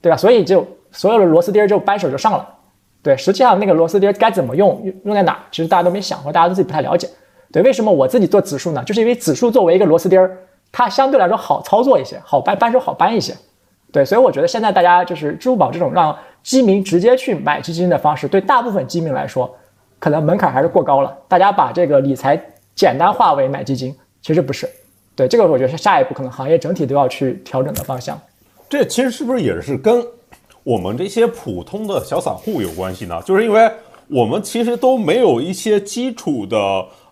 [0.01, 0.17] 对吧？
[0.17, 2.49] 所以就所有的螺丝钉就扳手就上了。
[3.03, 7.09] 对，实际上那个螺丝钉该怎么用，用用在哪，其实大家都没想过，大家都自己不太了解。
[7.53, 8.83] 对，为什么我自己做指数呢？
[8.85, 10.31] 就是因为指数作为一个螺丝钉。
[10.73, 13.35] 它相对来说好操作一些，好扳扳手好搬一些，
[13.91, 19.53] 对，所以我觉得现在大家就是支付宝这种让基民直接去买基金的方式，对大部分基民来说，
[19.99, 21.13] 可能门槛还是过高了。
[21.27, 22.41] 大家把这个理财
[22.77, 23.93] 简单化为买基金，
[24.23, 24.71] 其实不是。
[25.17, 28.17] 对，这个我觉得是下一步可能行业整体都要去调整的方向。
[28.71, 30.07] 这其实是不是也是跟
[30.63, 33.21] 我们这些普通的小散户有关系呢？
[33.25, 33.69] 就是因为
[34.07, 36.57] 我们其实都没有一些基础的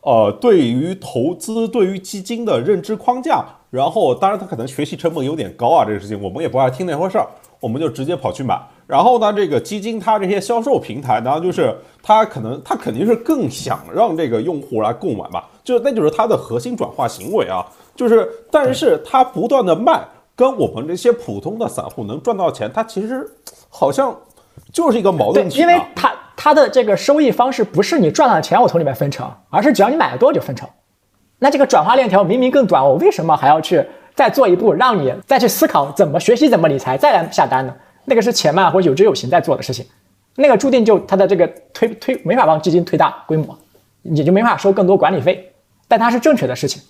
[0.02, 3.44] 呃，对于投资、对于基金的认知框架。
[3.70, 7.26] 然后，当然他可能学习成本有点高啊，这个事情我们也不爱听那回事儿，
[7.60, 8.58] 我们就直接跑去买。
[8.86, 17.66] 然后呢，这个基金它这些销售平台呢，就是它可能它肯定是更想让这个用户来购买吧，就那就是它的核心转化行为啊。
[17.94, 20.02] 就是，但是它不断的卖，
[20.38, 23.28] 跟我们这些普通的散户能赚到钱，它其实
[23.68, 24.16] 好像
[24.72, 25.58] 就是一个矛盾体。
[25.58, 30.68] 因为它它的这个收益方式不是你赚了钱我从里面分成，而是只要你买的多就分成。
[31.40, 33.84] 那这个转化链条明明更短，我为什么还要去
[34.14, 37.74] 再做一步，让你再去思考怎么学习、怎么理财，再来下单呢？
[38.04, 39.84] 那个是钱慢或者有知有行在做的事情，
[40.36, 43.58] 那个注定就它的这个推推没法帮基金推大规模，
[44.02, 45.52] 你就没法收更多管理费。
[45.88, 46.80] 但它是正确的事情，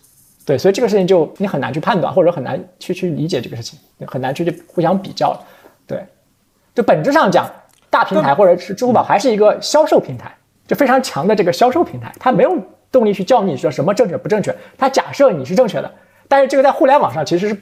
[0.49, 5.39] 对，所以这个事情就你很难去判断，或者很难去去理解这个事情，很难去去互相比较。
[5.87, 6.03] 对，
[6.75, 7.47] 就本质上讲，
[7.91, 10.35] 大平台或者是支付宝还是一个销售平台，
[10.67, 12.57] 就非常强的这个销售平台，它没有。
[12.91, 15.93] 动力去教你说什么正确不正确，它假设你是正确的，
[16.27, 17.61] 但是这个在互联网上其实是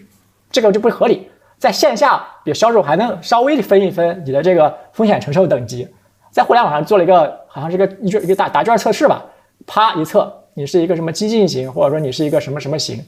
[0.53, 1.29] 这个就不合理。
[1.59, 5.89] 在线下，比销售还能稍微分一分你的这个风险承受等级，
[6.31, 9.25] 在互联网上做了一个好像是一个一一个答答卷测试吧，
[9.67, 13.05] 啪一测，你是一个什么激进型，或者说你是一个什么什么型，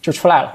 [0.00, 0.54] 就出来了。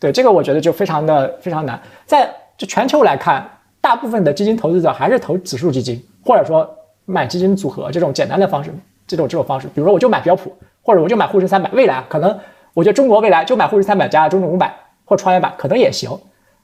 [0.00, 1.78] 对这个我觉得就非常的非常难。
[2.06, 3.46] 在就全球来看，
[3.78, 6.68] 大部分的基金投资者还是投指数基金，或者说
[7.04, 8.72] 买基金组合这种简单的方式。
[9.04, 12.38] 这种这种方式，比如说我就买标普，或者我就买沪深三百，未来可能
[12.72, 14.74] 我觉得中国未来就买沪深三百加中证五百
[15.04, 16.08] 或创业板可能也行，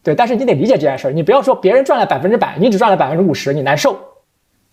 [0.03, 3.99] 对，但是你得理解这件事儿，你不要说别人赚了百分之百，你只赚了百分之五十，你难受，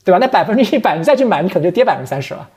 [0.06, 0.20] 对吧？
[0.20, 2.48] 那百分之一百你再去买，你可能就跌百分之三十了，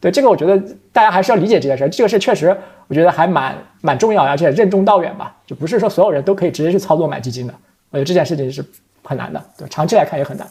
[0.00, 0.58] 对，这个我觉得
[0.92, 7.54] 大家还是要理解这件事儿，这个事确实我觉得还蛮蛮重要，而且任重道远吧，就不是说所有人都可以直接去操作买基金的，
[7.90, 8.64] 我觉得这件事情是
[9.02, 10.48] 很难的，对，长期来看也很难。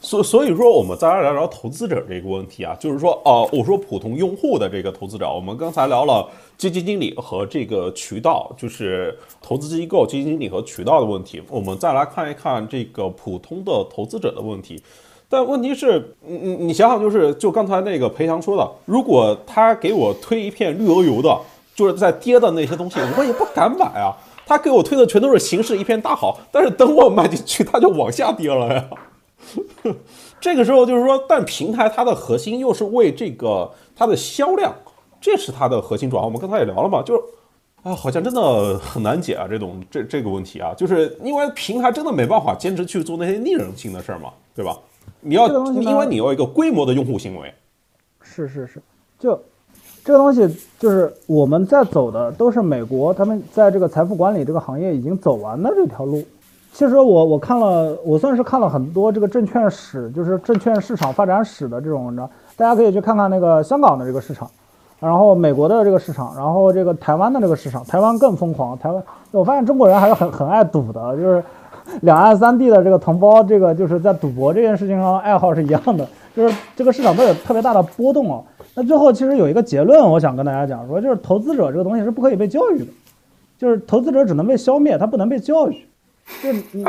[0.00, 14.80] 所所以说，我们再来聊聊投资者这个问题啊，就是说，呃，我说普通用户的这个投资者，我们刚才聊了基金经理和这个渠道，就是投资机构、基金经理和渠道的问题，我们再来看一看这个普通的投资者的问题。
[15.28, 21.38] 但问题是，你你你想想，就是就刚才那个裴翔说的，如果他给我推一片绿油油的，
[21.74, 24.16] 就是在跌的那些东西，我也不敢买啊。
[24.46, 28.84] 他给我推的全都是形势一片大好，但是等我买进去，他就往下跌了呀。
[30.40, 34.74] 这个时候就是说，但平台它的核心又是为这个它的销量，
[35.20, 36.26] 这是它的核心转化。
[36.26, 37.20] 我们刚才也聊了嘛，就是
[37.82, 44.74] 啊，好像真的很难解啊，这种这这个问题啊，就是因为平台真的没办法坚持去做那些逆人性的事儿嘛，对吧？
[45.20, 47.52] 你要因为你要一个规模的用户行为，
[48.22, 48.82] 是是是，
[49.18, 49.38] 就
[50.04, 50.48] 这个东西
[50.78, 56.22] 就是我们在走的都是美国他们在这个财富管理这个行业已经走完的这条路。
[56.72, 62.28] 其实我我看了，我算是看了很多这个证券史，就是证券市场发展史的这种文章。
[62.56, 64.48] 大家可以去看看那个香港的这个市场，
[65.00, 67.84] 然后美国的这个市场，然后这个台湾的这个市场。
[67.84, 69.02] 台湾更疯狂，台湾
[69.32, 71.42] 我发现中国人还是很很爱赌的，就是
[72.02, 78.42] 两岸三地的这个同胞，这个就是在赌博这件事情上爱好是一样的，就是这个市场都有特别大的波动啊。
[78.74, 82.86] 那最后其实有一个结论，我想跟大家讲说，就是投资者这个东西是不可以被教育的，
[83.58, 85.84] 就是投资者只能被消灭，他不能被教育。
[86.42, 86.84] 就你你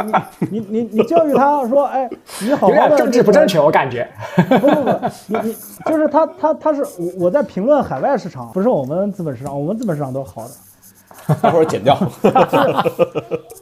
[0.50, 2.10] 你你你教育他说，哎，
[2.42, 4.06] 你好好的政治不正确，我感觉。
[4.60, 4.92] 不不不，
[5.28, 10.50] 你你就是他他他是我我在评论海外市场，不是我们资本市场，我们资本市场都好的。
[11.42, 11.98] 待会儿剪掉。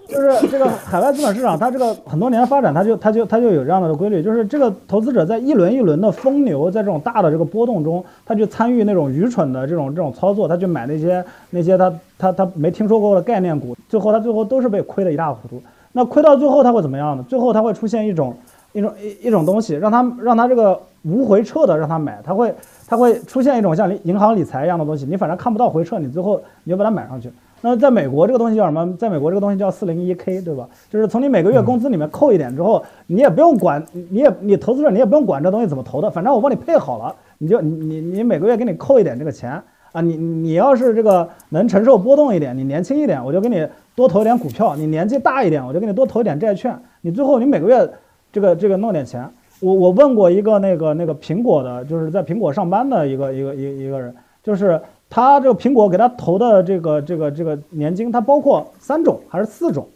[0.07, 15.61] 就是这个海外资本市场，它这个很多年发展，它就它就它就有这样的规律，就是这个投资者在一轮一轮的疯牛，在这种大的这个波动中，他去参与那种愚蠢的这种这种操作，他去买那些那些他他他没听说过的概念股，最后他最后都是被亏得一塌糊涂。
[15.91, 17.23] 那亏到最后他会怎么样呢？
[17.27, 18.35] 最后他会出现一种
[18.71, 22.53] 一种一一种东西，让他让他这个无回撤的让他买，他会
[22.87, 27.31] 他会出现一种像银行理财一样的东西，你反正看不到回撤，你最后你就把它买上去。
[27.67, 28.95] 那在美国这个东西叫什么？
[28.97, 30.65] 在美国这个东西叫四零一 K，对吧？
[30.89, 39.61] 就是从你每个月工资里面扣一点之后，你也不用管，你也你投资者你也不用管这东西怎么投的，反正我帮你配好了，你就你你你每个月给你扣一点这个钱
[39.91, 46.73] 啊，你你要是这个能承受波动一点，你年轻一点，我就给你多投一点股票；你年纪大一点，我就给你多投一点债券。
[47.01, 47.89] 你最后你每个月
[48.31, 49.29] 这个这个弄点钱。
[49.59, 54.79] 我我问过一个那个那个苹果的，就是在苹果上班的一个一个一一个人，就是。
[55.09, 59.87] 他这个苹果给他投的这个这个这个年金，它包括三种还是四种？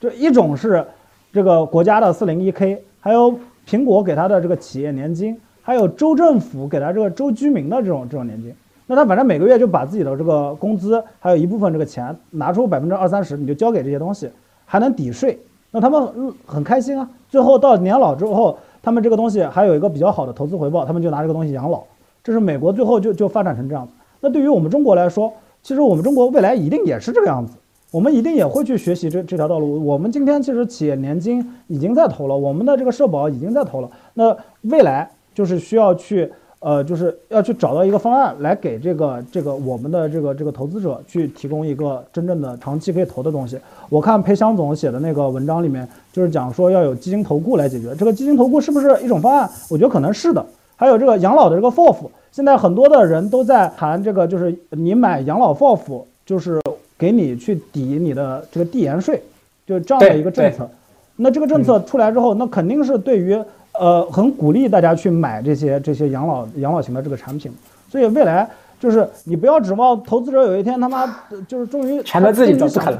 [0.00, 0.84] 这一种是
[1.32, 3.34] 这个国家的四零一 K，还有
[3.66, 8.54] 苹果给他的这个企业年金，还有州政府给他这个州居民的这种这种年金。
[8.86, 14.30] 那他反正每个月就把自己的这个工资，还有一部分这个钱拿出百分之二三十，你就交给这些东西，
[14.64, 15.38] 还能抵税。
[15.70, 17.08] 那他们很开心啊。
[17.28, 21.82] 最后到年老之后，他们这个东西还有一个比较好的投资回报，他们就拿这个东西养老。
[22.22, 23.92] 这是美国最后就就发展成这样子。
[24.20, 27.54] 那对于我们中国来说，其实我们中国未来一定也是这个样子，
[27.90, 29.84] 我们一定也会去学习这这条道路。
[29.84, 33.90] 我们今天其实企业年金已经在投了，我们的这个社保已经在投了。
[34.14, 36.30] 那未来就是需要去。
[36.58, 43.58] 呃，就是要去找到一个方案来给这个这个我们的这个这个投资者去提供一个真正的长期可以投的东西。
[43.90, 49.48] 我看裴香总写的那个文章里面，就是讲说要有基金投顾来解决这个基金投顾是不是一种方案？
[49.68, 50.44] 我觉得可能是的。
[50.74, 51.96] 还有这个养老的这个 FOF，
[52.36, 56.60] 现在很多的人都在谈这个，就是你买养老 FOF，就是
[56.98, 59.22] 给你去抵你的这个递延税，
[59.66, 60.68] 就这样的一个政策。
[61.16, 63.42] 那这个政策出来之后，那肯定是对于。
[63.78, 67.52] 呃，很鼓励大家去买这些这些养老养老型的这个产品，
[67.90, 68.48] 所以未来
[68.80, 71.06] 就是你不要指望投资者有一天他妈
[71.46, 72.98] 就是终于全都自己走不可能，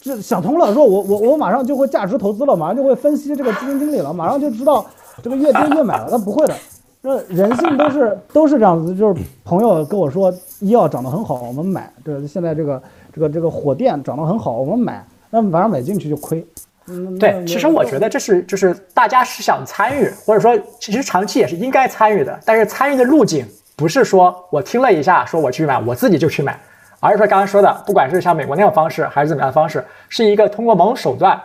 [0.00, 4.82] 这想通了，说我我我马上就会价值投资了，马上就会分析这个基金经理了，马上就知道
[5.22, 6.54] 这个越跌越买了，那不会的，
[7.08, 10.30] 这人性都是都是这样子，就是朋友跟我说
[10.60, 12.82] 医药涨得很好，我们买，这现在这个
[13.14, 16.46] 这个这个火电涨得很好，我们买，那晚上买进去就亏。
[17.18, 26.60] 对，其实我觉得这是就是大家是想参与，或者说其实长期也是应该参与的，但是参与的路径不是说我听了一下说我去买，我自己就去买，
[27.00, 31.40] 而是说刚刚说的，不管是像美国那种方式还是怎么样的方式，是一个通过某种手段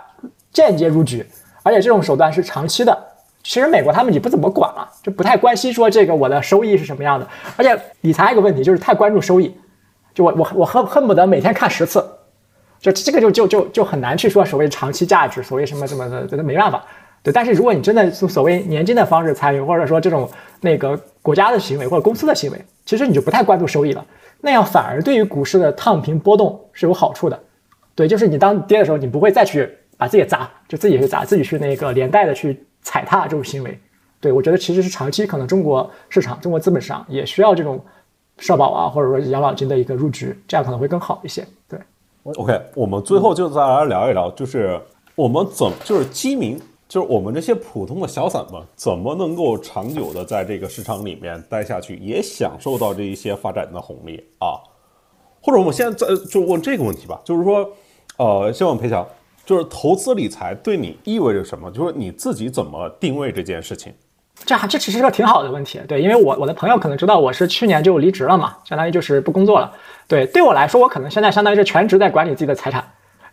[0.52, 1.26] 间接入局，
[1.62, 2.98] 而且这种手段是长期的。
[3.44, 7.28] 其实美国他们也不怎么管了，就不太关心说这个我的收益是什么样的，
[7.58, 9.54] 而且理财一个问题就是太关注收益，
[10.14, 12.04] 就我我我恨恨不得每天看十次。
[12.80, 16.84] 就这个就就就就很难去说所谓长期价值，所谓什么什么的，觉得没办法。
[17.22, 20.30] 对，但是如果你真的从所谓年金的方式参与，或者说这种
[20.60, 24.06] 那个国家的行为或者公司的行为，其实你就不太关注收益了。
[24.42, 27.40] 那样反而对于股市的烫平波动是有好处的。
[27.96, 33.80] 对，就是你当跌的时候，你不会再去把自己砸，就自己去砸，自己去那个连带的去踩踏这种行为。
[34.20, 37.84] 对我觉得其实是长期可能中国市场、中国资本市场也需要这种
[38.38, 41.46] 社保啊，或者说养老金的一个入局，这样可能会更好一些。
[41.68, 41.80] 对。
[42.24, 44.80] OK，我们最后就再来聊一聊，就是
[45.16, 46.58] 我们怎就是基民，
[46.88, 54.56] 就是我们这些普通的小散们，怎么能够长久的在这个市场里面待下去，也享受到这一些发展的红利啊？
[55.42, 57.70] 或者我们现在在就问这个问题吧，就是说，
[58.16, 59.06] 呃，先问裴强，
[59.46, 61.70] 就是投资理财对你意味着什么？
[61.72, 63.94] 就是你自己怎么定位这件事情？
[64.46, 69.72] 这这其实是个挺好的问题，对，因为我我的朋友可能知道我是去年就离职了嘛，相当于就是不工作了。
[70.08, 72.84] 对，对我来说，我可能现在相当于是全职在管理自己的财产，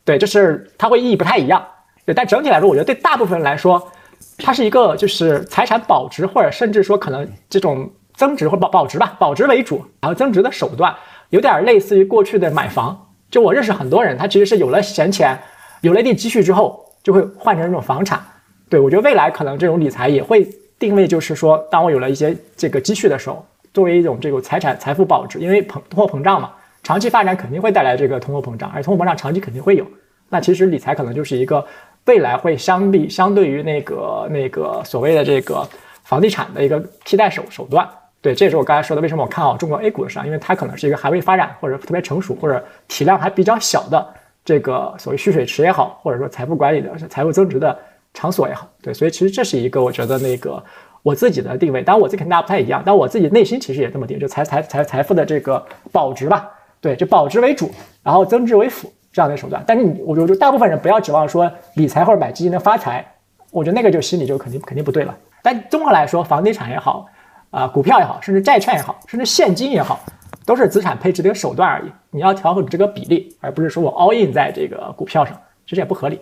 [0.04, 1.66] 对，就是它会意义不太一样，
[2.04, 3.90] 对，但整体来说，我觉得对大部分人来说，
[4.38, 10.94] 它是一个就是财产保值或者甚至说可能这种增值或保保值吧，保值为主，然后增值的手段，
[11.30, 13.06] 有点类似于过去的买房。
[13.30, 15.38] 就我认识很多人，他其实是有了闲钱，
[15.80, 18.20] 有了一定积蓄之后，就会换成这种房产。
[18.68, 26.52] 对我觉得未来可能这种理财也会定位，就是说，当我有了一些这个积蓄的时候，作为一种这个财产财富保值，因为膨通货膨胀嘛。
[26.82, 29.86] 长期发展肯定会带来这个通货膨胀，而通货膨胀长期肯定会有。
[30.30, 31.62] 那其实理财可能就是一个
[32.06, 35.68] 未来会相比相对于那个那个所谓的这个
[36.04, 37.86] 房地产的一个替代手手段。
[38.22, 44.14] 对，这也是我刚才说的，为什么我看好中国 A 股的市场，因为它可能是一个还未发展或者特别成熟或者体量还比较小的
[44.44, 47.76] 这个所谓蓄水池也好，或者说财富管理的财富增值的
[48.14, 48.68] 场所也好。
[48.82, 50.62] 对，所以其实这是一个我觉得那个
[51.02, 51.82] 我自己的定位。
[51.82, 56.48] 当然我自己跟大家不太一样，但我自己内心其实也这么定，就财财财财富的这个保值吧。
[56.80, 57.70] 对，就保值为主，
[58.02, 59.62] 然后增值为辅这样的手段。
[59.66, 63.06] 但是你，我觉得大部分人不要指望说理财或者买基金能发财，
[63.50, 65.14] 我觉得那个就心里就肯定肯定不对了。
[65.42, 67.06] 但综合来说，房地产也好，
[67.50, 70.00] 啊，股票也好，甚至债券也好，甚至现金也好，
[70.44, 71.90] 都是资产配置的一个手段而已。
[72.10, 75.34] 你要调整这个比例，而不是说我 all in 在这个股票上，
[75.66, 76.18] 其实也不合理。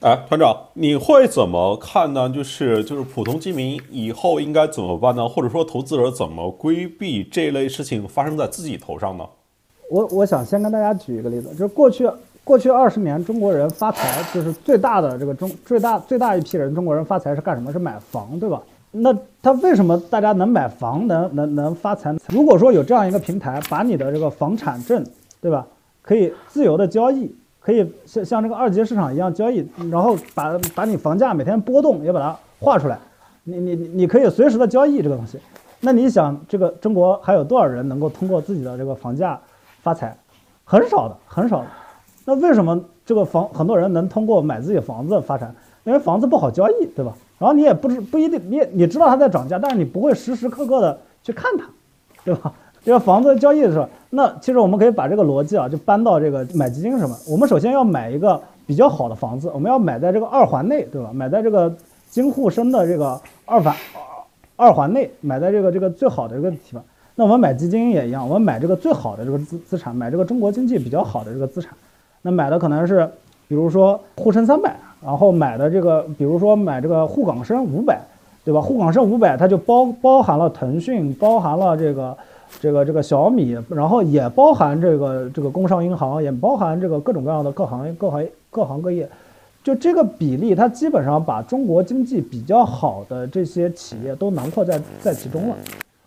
[0.00, 2.28] 哎，团长，你会怎么看呢？
[2.28, 5.28] 就是就是普通居民以后应该怎么办呢？
[5.28, 9.24] 或者说投资者怎么规避这类事情发生在自己头上呢？
[9.88, 12.10] 我我想先跟大家举一个例子，就是过去
[12.42, 17.70] 过去二十年中国人发财，就是最大的这个中最大最大一批人中国人发财是干什么？
[17.70, 18.60] 是买房，对吧？
[18.92, 19.12] 那
[19.42, 22.14] 他为什么大家能买房能能能发财？
[22.28, 25.04] 如果说有这样一个平台，把你的这个房产证，
[25.40, 25.66] 对吧，
[26.02, 32.98] 可以自由的交易，可以像像这个二级市场一样交易，然后把把你房价每天波动也把它画出来，
[33.44, 35.38] 你你你可以随时的交易这个东西。
[35.80, 39.40] 那你想，这个中国还有多少人能够通过自己的这个房价？
[39.80, 40.16] 发财，
[40.62, 41.66] 很少的，很少的。
[42.24, 45.52] 那为什么这个房很多人能通过买自己房子发财？
[45.82, 47.12] 因为房子不好交易，对吧？
[47.42, 51.64] 然后你也不知不一定，你你知道它在涨价，但是你不会时时刻刻的去看它，
[52.24, 52.52] 对吧？
[52.84, 57.16] 这个房子交易的时候，那其实我们可以把这个逻辑啊，就搬到这个买基金什么。
[57.28, 61.10] 我们首先要买一个比较好的房子，我们要买在这个二环内，对吧？
[61.12, 61.74] 买在这个
[62.08, 63.74] 京沪深的这个二环
[64.54, 66.80] 二环内，买在这个这个最好的这个地方。
[67.16, 71.74] 那我们买基金也一样，我们买这个最好的这个资资产，买这个中国经济比较好的这个资产。
[72.22, 73.08] 那买的可能是，
[73.48, 78.00] 比如说沪深三百，然后买的这个，比如说买这个沪港深五百，
[78.44, 78.60] 对吧？
[78.60, 82.16] 沪港深五百它就包包含了腾讯，包含了这个
[82.60, 89.08] 这个这个小米，然后也包含这个这个工商银行，也包含这个各种各样的各行业各行各行各业。
[89.64, 95.56] 就这个比例，它基本上把中国经济比较好的这些企业都囊括在在其中了。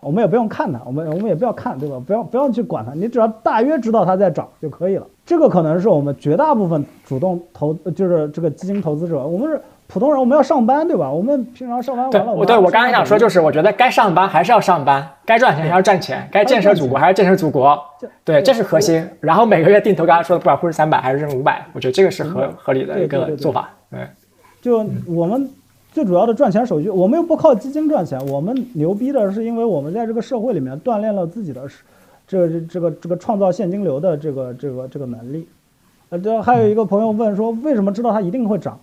[0.02, 2.02] 我们也不用看它，我们我们也不要看，对吧？
[2.06, 5.08] 不要不要去管它，你只要大约知道它在涨就可以了。
[5.26, 11.12] 这个可能是我们绝大部分主动投，就是这个基金投资者，我们是普通人，我们要上班，对吧？
[11.12, 17.80] 我们平常上班完了，我对我刚才想说就是，我觉得该上班还是要上班，该赚钱还要赚钱，该建设祖国还是建设祖国，
[18.24, 19.04] 对，这是核心。
[19.20, 23.70] 然后每个月定投，刚才说的，不管沪深三百还是认五百，我觉得这个是合合理的一个做法。
[23.90, 24.00] 对，
[24.62, 25.50] 就我们。
[25.96, 31.62] 最主要的赚钱手续，我们又不靠基金赚钱，我们牛逼的是因为我们在这个社会里面锻炼了自己的，
[32.28, 35.48] 这个这个这个创造现金流的这个这个这个能力。
[36.10, 38.80] 呃，这还有一个朋友问说，为什么知道它一定会涨？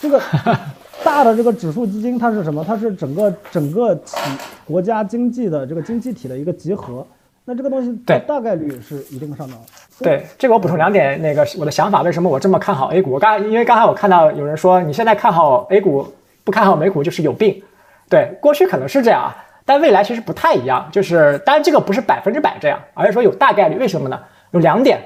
[0.00, 0.20] 这个
[1.04, 2.64] 大的这个指数基金它是什么？
[2.64, 4.16] 它是整个整个体
[4.64, 7.06] 国家经济的这个经济体的一个集合。
[7.44, 9.58] 那这个东西对大概率是一定上涨。
[9.98, 13.12] 对，这个我补充两点，那个我的想法，为什么我这么看好 A 股？
[13.12, 16.06] 我刚因为刚才我看到有人说你现在看好 A 股。
[16.42, 17.62] 不看好美股就是有病，
[18.08, 23.76] 对，过去可能是这样啊，但未来其实不太一样，就是当然这个不是百分之百这样，而是说有大概率。
[23.78, 24.20] 为什么呢？
[24.52, 25.00] 有两点，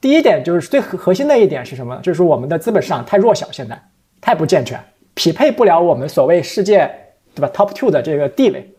[0.00, 1.98] 第一点就是最核核心的一点是什么？
[2.02, 3.80] 就是我们的资本市场太弱小，现在
[4.20, 4.78] 太不健全，
[5.14, 6.90] 匹配不了我们所谓世界
[7.34, 8.74] 对吧 top two 的这个地位。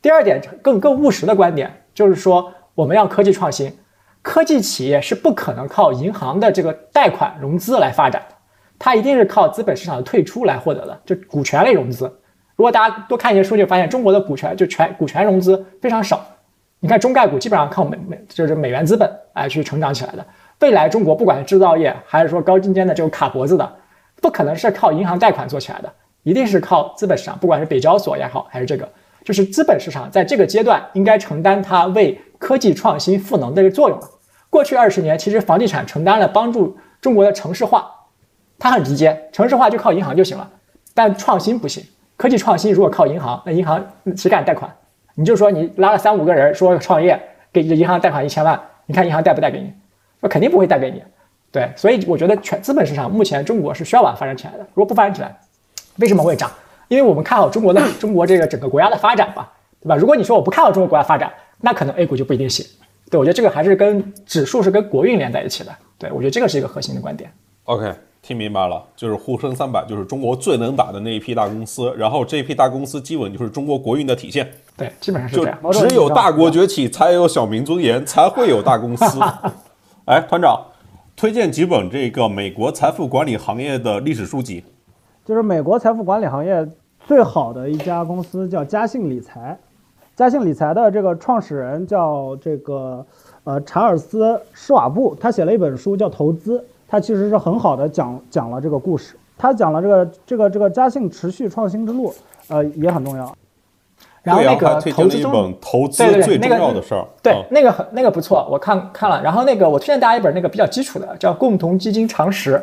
[0.00, 3.76] 第二点更更务实的观点就是说我们要科技创新，
[4.22, 8.36] 科技企业是不可能靠银行的这个贷款融资来发展的。
[8.78, 12.20] 它一定是靠资本市场的退出来获得的，就股权类融资。
[12.56, 16.24] 如果大家多看一些数据，发现中国的股权就权股权融资非常少。
[16.80, 20.26] 你看中概股基本上靠美美就是美元资本来去成长起来的。
[20.60, 23.72] 未来中国不管是制造业还是说高精尖的这种卡脖子的，
[24.22, 25.92] 不可能是靠银行贷款做起来的，
[26.22, 28.88] 一定是靠资本市场，不管是北交所也好，还是这个，
[29.22, 34.08] 就是资本市场在这个阶段应该承担它为科技创新赋能的一个作用了。
[34.48, 37.90] 过去二十年，其实房地产承担了帮助中国的城市化。
[38.58, 40.50] 它很直接，城市化就靠银行就行了，
[40.94, 41.84] 但创新不行。
[42.16, 43.84] 科技创新如果靠银行，那银行
[44.16, 44.70] 谁敢贷款？
[45.14, 47.20] 你就说你拉了三五个人说创业，
[47.52, 49.72] 给银行贷款一千万，你看银行贷不贷给你？
[50.20, 51.02] 那肯定不会贷给你。
[51.52, 54.58] 对，所以我觉得全资本市场目前中国是需要把它发展起来的。
[54.74, 55.34] 如果不发展起来，
[55.96, 56.50] 为什么会涨？
[56.88, 59.96] 因为我们看好中国的中国这个整个国家的发展吧，对吧？
[59.96, 62.66] 如果你说我不看好中国国家发展，那可能 A 股就不一定行。
[63.10, 65.70] 对我觉得这个还是跟指数是跟国运连在一起的。
[65.98, 67.30] 对我觉得这个是一个核心的观点。
[67.64, 67.92] OK。
[68.26, 74.44] 听明白了，就是沪深三百，就是中国最能打的那一批大公司，然后这批大公司基本就是中国国运的体现。
[74.76, 75.56] 对，基本上是这样。
[75.70, 79.20] 只有大国崛起，才有小民尊严，才会有大公司。
[80.06, 80.60] 哎，团长，
[81.14, 84.64] 推荐几本这个美国财富管理行业的历史书籍。
[85.24, 86.68] 就是美国财富管理行业
[87.06, 89.56] 最好的一家公司叫嘉信理财，
[90.16, 93.06] 嘉信理财的这个创始人叫这个
[93.44, 96.58] 呃查尔斯施瓦布，他写了一本书叫《投资》。
[96.88, 102.14] 他其实是很好的讲讲了这个故事，他讲了这个这个这个嘉信持续创新之路，
[102.48, 103.36] 呃也很重要。
[104.22, 109.22] 然后那个投资中投资最重要的事儿，对那个很那个不错，我看看了。
[109.22, 112.54] 然后那个我推荐大家一本那个比较基础的，叫《共同基金常识》，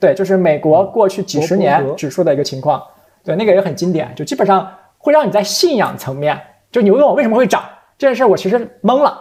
[0.00, 2.82] 对，就是美国过去几十年指数的一个情况，
[3.22, 6.36] 对那个也很经典，就基本上会让你在信仰层面，
[6.72, 7.62] 就你问我为什么会涨
[7.96, 9.16] 这件事，我其实懵了。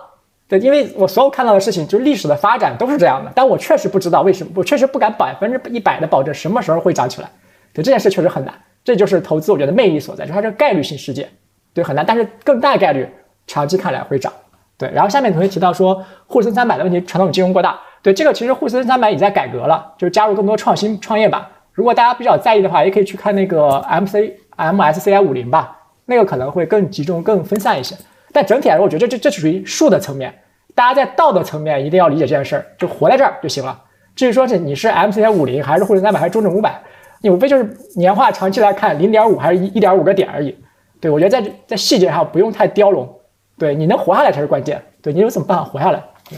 [0.48, 7.30] 对，因为我所有看到的事情，就是历史的发展都是这样的，但我确实不知道为什么，我确实不敢百分之一百的保证什么时候会涨起来。
[7.74, 11.28] 对这件事确实很难，这就是投资我觉得魅力所在，就是它是概率性事件，
[11.74, 13.08] 对很难，但是更大概率
[13.46, 14.32] 长期看来会涨。
[14.78, 21.46] 对，然后下面同学提到说沪深三百的问题，传统金融过大，对这个其实沪深三百已在改革了，就是加入更多创新创业板。
[21.74, 27.96] 如果大家比较在意的话，也可以去看那个 M C M S C I 五零吧，那个可能会更集中、更分散一些。
[28.38, 30.32] 但整体来说，我觉得这这这属于术的层面。
[30.76, 33.82] 大家在道德层面一定要理解这件事儿，就活在这儿就行了。
[34.16, 36.80] 至于说这你是 M C I 五零还是沪深三百还是中证五百，
[37.22, 40.56] 你无非就是年化长期来看零点五还是一一点五个点而已。
[41.02, 43.12] 对我觉得在在细节上不用太雕龙，
[43.58, 44.80] 对你能活下来才是关键。
[45.02, 46.04] 对你有什么办法活下来？
[46.30, 46.38] 对，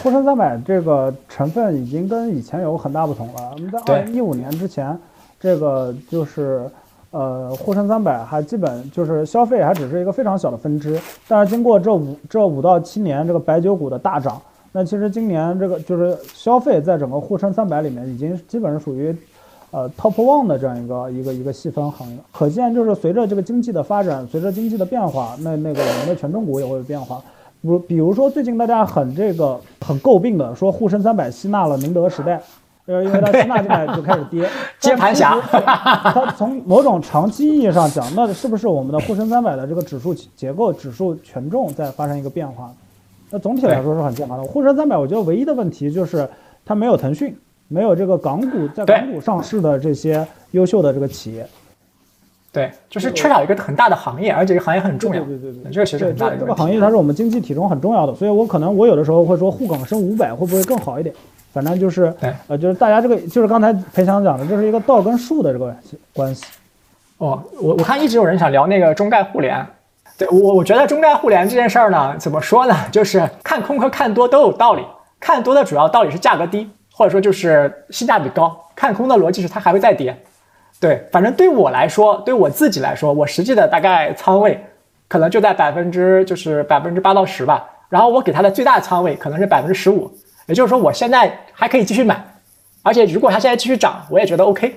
[0.00, 3.50] 沪深三百这个成分已经跟以前有很大不同了。
[3.54, 4.96] 我们在二零一五年之前，
[5.40, 6.70] 这个就是。
[7.10, 10.96] 呃，沪深三百还基本就是消费还只是一个非常小的分支，
[11.26, 14.40] 但是经过这五这五到七年这个白酒股的大涨，
[14.70, 19.12] 那其实今年这个就是消费在整个沪深三百里面已经基本上属于，
[19.72, 22.16] 呃 top one 的这样一个一个一个细分行业。
[22.32, 27.20] 可见就是随着这个经济的发展，随着经济的变化，那那个我们的权重股也会有变化。
[27.60, 32.40] 如比如说最近大家很这个很诟病的说沪深三百吸纳了宁德时代，
[32.86, 34.48] 呃，因为它吸纳进来就开始跌，
[34.80, 35.38] 接盘侠。
[35.40, 42.72] 它从某种长期意义上讲，那是不是我们的沪深三百的这个指数结构、指数权重在发生一个变化？
[43.30, 44.42] 那总体来说是很健康的。
[44.42, 46.28] 沪深三百，我觉得唯一的问题就是
[46.64, 47.36] 它没有腾讯，
[47.68, 51.46] 没有这个港股在港股上市的这些优秀的这个企业。
[52.52, 55.22] 对，就是缺少一个很大的行业，而且这个行业很重要。
[55.22, 61.14] 对对对，这个其实很大的这个行业它是我们经济体中很重要的，所以我可能我有的时候会说沪港深五百会不会更好一点？
[61.52, 62.14] 反正就是，
[62.46, 65.74] 呃，就是大家这个就是刚才裴强讲的，这是一个道跟术的这个
[66.12, 66.44] 关系。
[67.18, 69.66] 哦，我我看一直有人想聊那个中概互联。
[70.16, 72.74] 对我，我觉得中概互联这件事儿呢，怎么说呢？
[72.90, 74.82] 就是看空和看多都有道理。
[75.18, 78.56] 看多的主要道理是价格低，或者说就是性价比高。
[78.74, 80.16] 看空的逻辑是它还会再跌。
[80.80, 84.58] 对，反正对我来说，对我自己来说，我实际的大概仓位
[85.06, 87.68] 可能就在百分之就是百分之八到十吧。
[87.90, 90.10] 然后我给它的最大仓位可能是百分之十五，
[90.46, 92.24] 也就是说我现在还可以继续买，
[92.82, 94.74] 而且如果它现在继续涨，我也觉得 OK。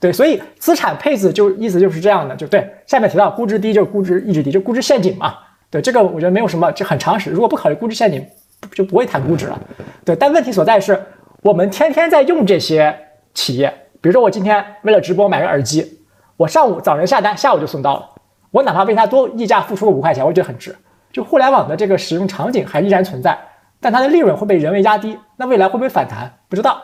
[0.00, 2.68] 对，所以资产配置就意思就是这样的，就对。
[2.86, 5.34] 下面提到估值低就是估值一直低，就估值陷阱嘛。
[5.70, 7.30] 对，这个我觉得没有什么，就很常识。
[7.30, 8.26] 如果不考虑估值陷阱，
[8.74, 9.60] 就不会谈估值了。
[10.04, 11.00] 对，但问题所在是
[11.42, 12.96] 我们天天在用这些
[13.34, 13.72] 企业，
[14.02, 16.00] 比如说我今天为了直播买个耳机，
[16.36, 18.08] 我上午早晨下单，下午就送到了，
[18.50, 20.74] 我哪怕为它多溢价付出个五块钱，我觉得很值。
[21.12, 23.38] 就互联网的这个使用场景还依然存在，
[23.80, 26.32] 但它的利润会被人为压低，那未来会不会反弹？
[26.48, 26.82] 不知道。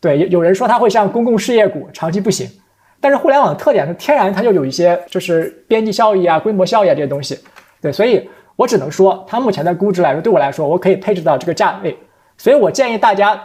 [0.00, 2.46] 对，有有人说它会像公共事业股长期不行，
[3.00, 7.38] 但是互联网的特点是天然它就有一些就是边际效益啊、规模效益啊这些东西。
[7.80, 11.96] 对，所以我只能说它目前的估值来说，对我来说我可以配置到这个价位。
[12.36, 13.40] 所以我建议大家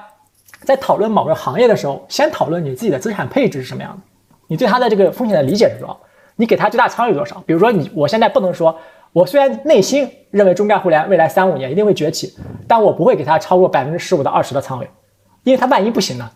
[0.64, 4.02] 在讨论某个行业的时候，先讨论你自己的资产配置是什么样的，
[4.48, 6.00] 你对它的这个风险的理解是多少，
[6.36, 7.44] 你给它最大仓位多少。
[7.46, 8.76] 比如说你，我现在不能说，
[9.12, 12.36] 我虽然内心认为中概互联未来三五年一定会崛起，
[12.68, 14.90] 但我不会给它超过百分之十五到二十的仓位，
[15.44, 16.30] 因为它万一不行呢？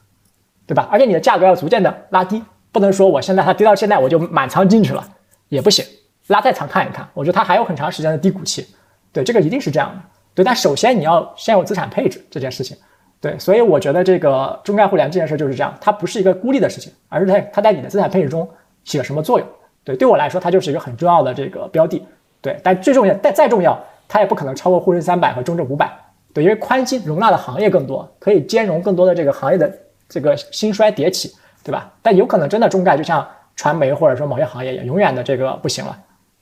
[0.68, 0.88] 对吧？
[0.92, 5.04] 而且你的价格要逐渐的拉低，不能说我现在它跌到现在我就满仓进去了，
[5.48, 5.84] 也不行，
[6.28, 8.68] 拉再长看一看，我觉得它还有很长时间的低谷期。
[9.12, 10.02] 对，这个一定是这样的。
[10.36, 12.78] 对，但首先你要先有资产配置这件事情。
[13.22, 18.48] 对，所以我觉得这个中概互联这件事就是这样，它不是一个孤立的事情，而是在它在你的资产配置中
[18.84, 19.48] 起了什么作用。
[19.84, 22.06] 对，对我来说它就是一个很重要的这个标的。
[22.42, 25.92] 对，但最重要，但再重要，它也不可能超过沪深三百和中证五百。
[26.34, 29.72] 对，因为宽基容纳的行业更多，可以兼容更多的这个行业的。
[30.12, 31.32] 这个兴衰迭起，
[31.64, 31.94] 对吧？
[32.02, 33.24] 但有可能真的中概就像
[33.56, 35.96] 传媒或者说某些行业也永远的这个不行了，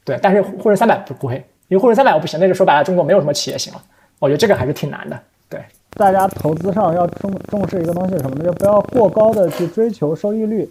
[0.05, 0.17] 对。
[0.21, 1.36] 但是沪深三百不不会，
[1.67, 3.82] 因为沪深三百我不行，那就说白了，中国没有什么企业行了。
[4.19, 5.19] 我觉得这个还是挺难的，
[5.49, 5.59] 对。
[5.97, 8.45] 大家投资上要重重视一个东西什么呢？
[8.45, 10.69] 就不要过高的去追求收益率。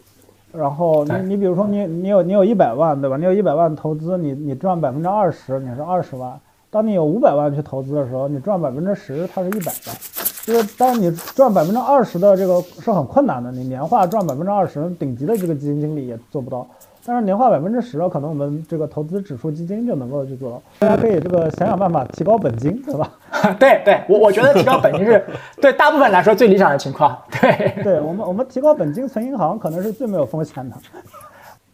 [0.53, 3.17] 然后你你比如说你你有你有一百万，对吧？
[3.17, 6.41] 你有一百万投资，你你赚百分之二十，你是二十万。
[6.71, 9.97] 当你有五百万去投资的时候，你赚百分之十，它是一百万。
[10.45, 13.51] 就是，但是你赚百分之二十的这个是很困难的。
[13.51, 16.67] 你年化赚百分之二十，顶级的这个基金经理也做不到。
[17.05, 20.63] 但是年化百分之十，可能我们这个投资指数基金就能够去做到。
[20.81, 23.11] 大家可以这个想想办法提高本金，对吧？
[23.59, 25.25] 对对，我我觉得提高本金是
[25.61, 27.17] 对大部分来说最理想的情况。
[27.41, 30.77] 对，对我们我们提高本金存银行可能是最没有风险的。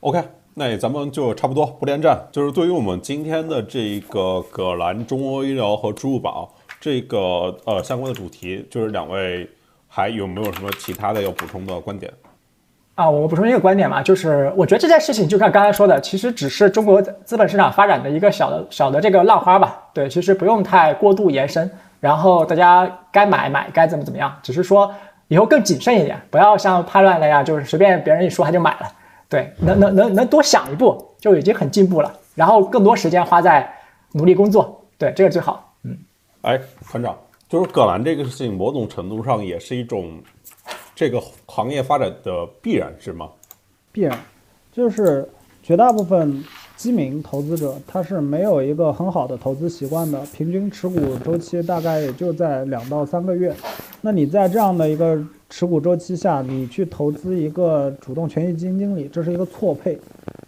[0.01, 0.23] OK，
[0.55, 2.19] 那咱们就差不多不连战。
[2.31, 6.53] 就是对于我们今天的这个葛兰中欧医疗和支付宝。
[6.81, 9.49] 这个呃相关的主题，就是两位
[9.87, 12.13] 还有没有什么其他的要补充的观点？
[12.97, 19.81] 啊，我补充一个观点嘛，就是我觉得这件事情就像刚才说的，其实只是中国资本市场发展的一个小的小的这个浪花吧。
[19.95, 21.71] 对，其实不用太过度延伸，
[22.01, 24.93] 然后大家该买买，该怎么怎么样，只是说
[25.29, 28.89] 以后更谨慎一点，不要像叛乱那样，就是随便别人一说他就买了。
[29.33, 33.67] 对，能能能能多想一步就已经很进步了，然后更多时间花在
[34.13, 35.75] 努力工作，对，这个最好。
[35.85, 35.97] 嗯
[36.43, 36.61] 哎，
[36.91, 37.17] 团长，
[37.49, 40.21] 就是葛兰这个事情，某种程度上也是一种
[40.95, 43.31] 这个行业发展的必然，是吗？
[43.91, 44.19] 必然，
[44.71, 45.27] 就是
[45.63, 46.45] 绝大部分
[46.77, 53.55] 基民投资者他是没有一个很好的投资习惯的，平均持股周期大概也就在两到三个月。
[54.05, 55.17] 那你在这样的一个
[55.49, 59.97] 持股周期下，你去投资一个主动权益基金经理，这是一个错配。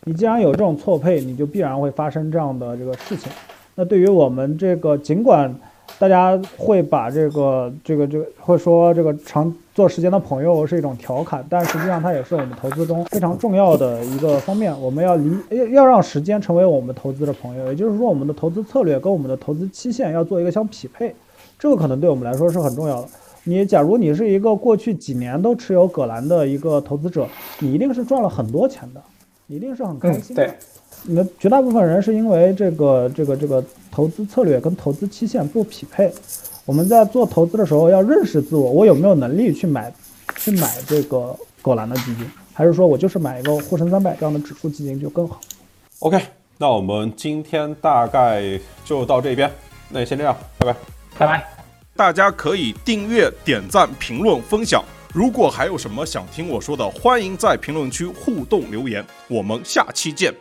[0.05, 3.31] 你既然有这种错配，你就必然会发生这样的这个事情。
[3.77, 5.55] 那对于我们这个，尽管
[6.01, 14.75] 大家会把这个、这个、这个，会说这个长做时间的朋友是一种调侃，但实际上它也是我们投资中非常重要的一个方面。
[14.81, 21.15] 我们要离要要让时间成为我们投资的朋友，也就是说，我们的投资策略跟我们的投资期限要做一个相匹配。
[21.57, 23.09] 这个可能对我们来说是很重要的。
[23.45, 29.03] 你假如你是一个过去几年都持有葛兰的一个投资者，你一定是赚了很多钱的，
[29.47, 30.45] 一定是很开心的。
[30.47, 30.55] 对，
[31.03, 36.11] 你的绝大部分人是因为这个这个这个投资策略跟投资期限不匹配。
[36.65, 39.93] 我们在做投资的时候要认识自我，我有没有能力去买
[40.37, 45.39] 去买这个葛兰的基金，还是说我就是买一个沪深三百这样的指数基金就更好
[45.99, 46.19] ？OK，
[46.57, 49.51] 那我们今天大概就到这边，
[49.91, 50.79] 那先这样，拜拜，
[51.19, 51.54] 拜拜。
[51.97, 54.85] 大家可以订阅、点赞、评论、分享。
[55.13, 59.05] 如果还有什么想听我说的，欢迎在评论区互动留言。
[59.29, 60.35] 我们下期见。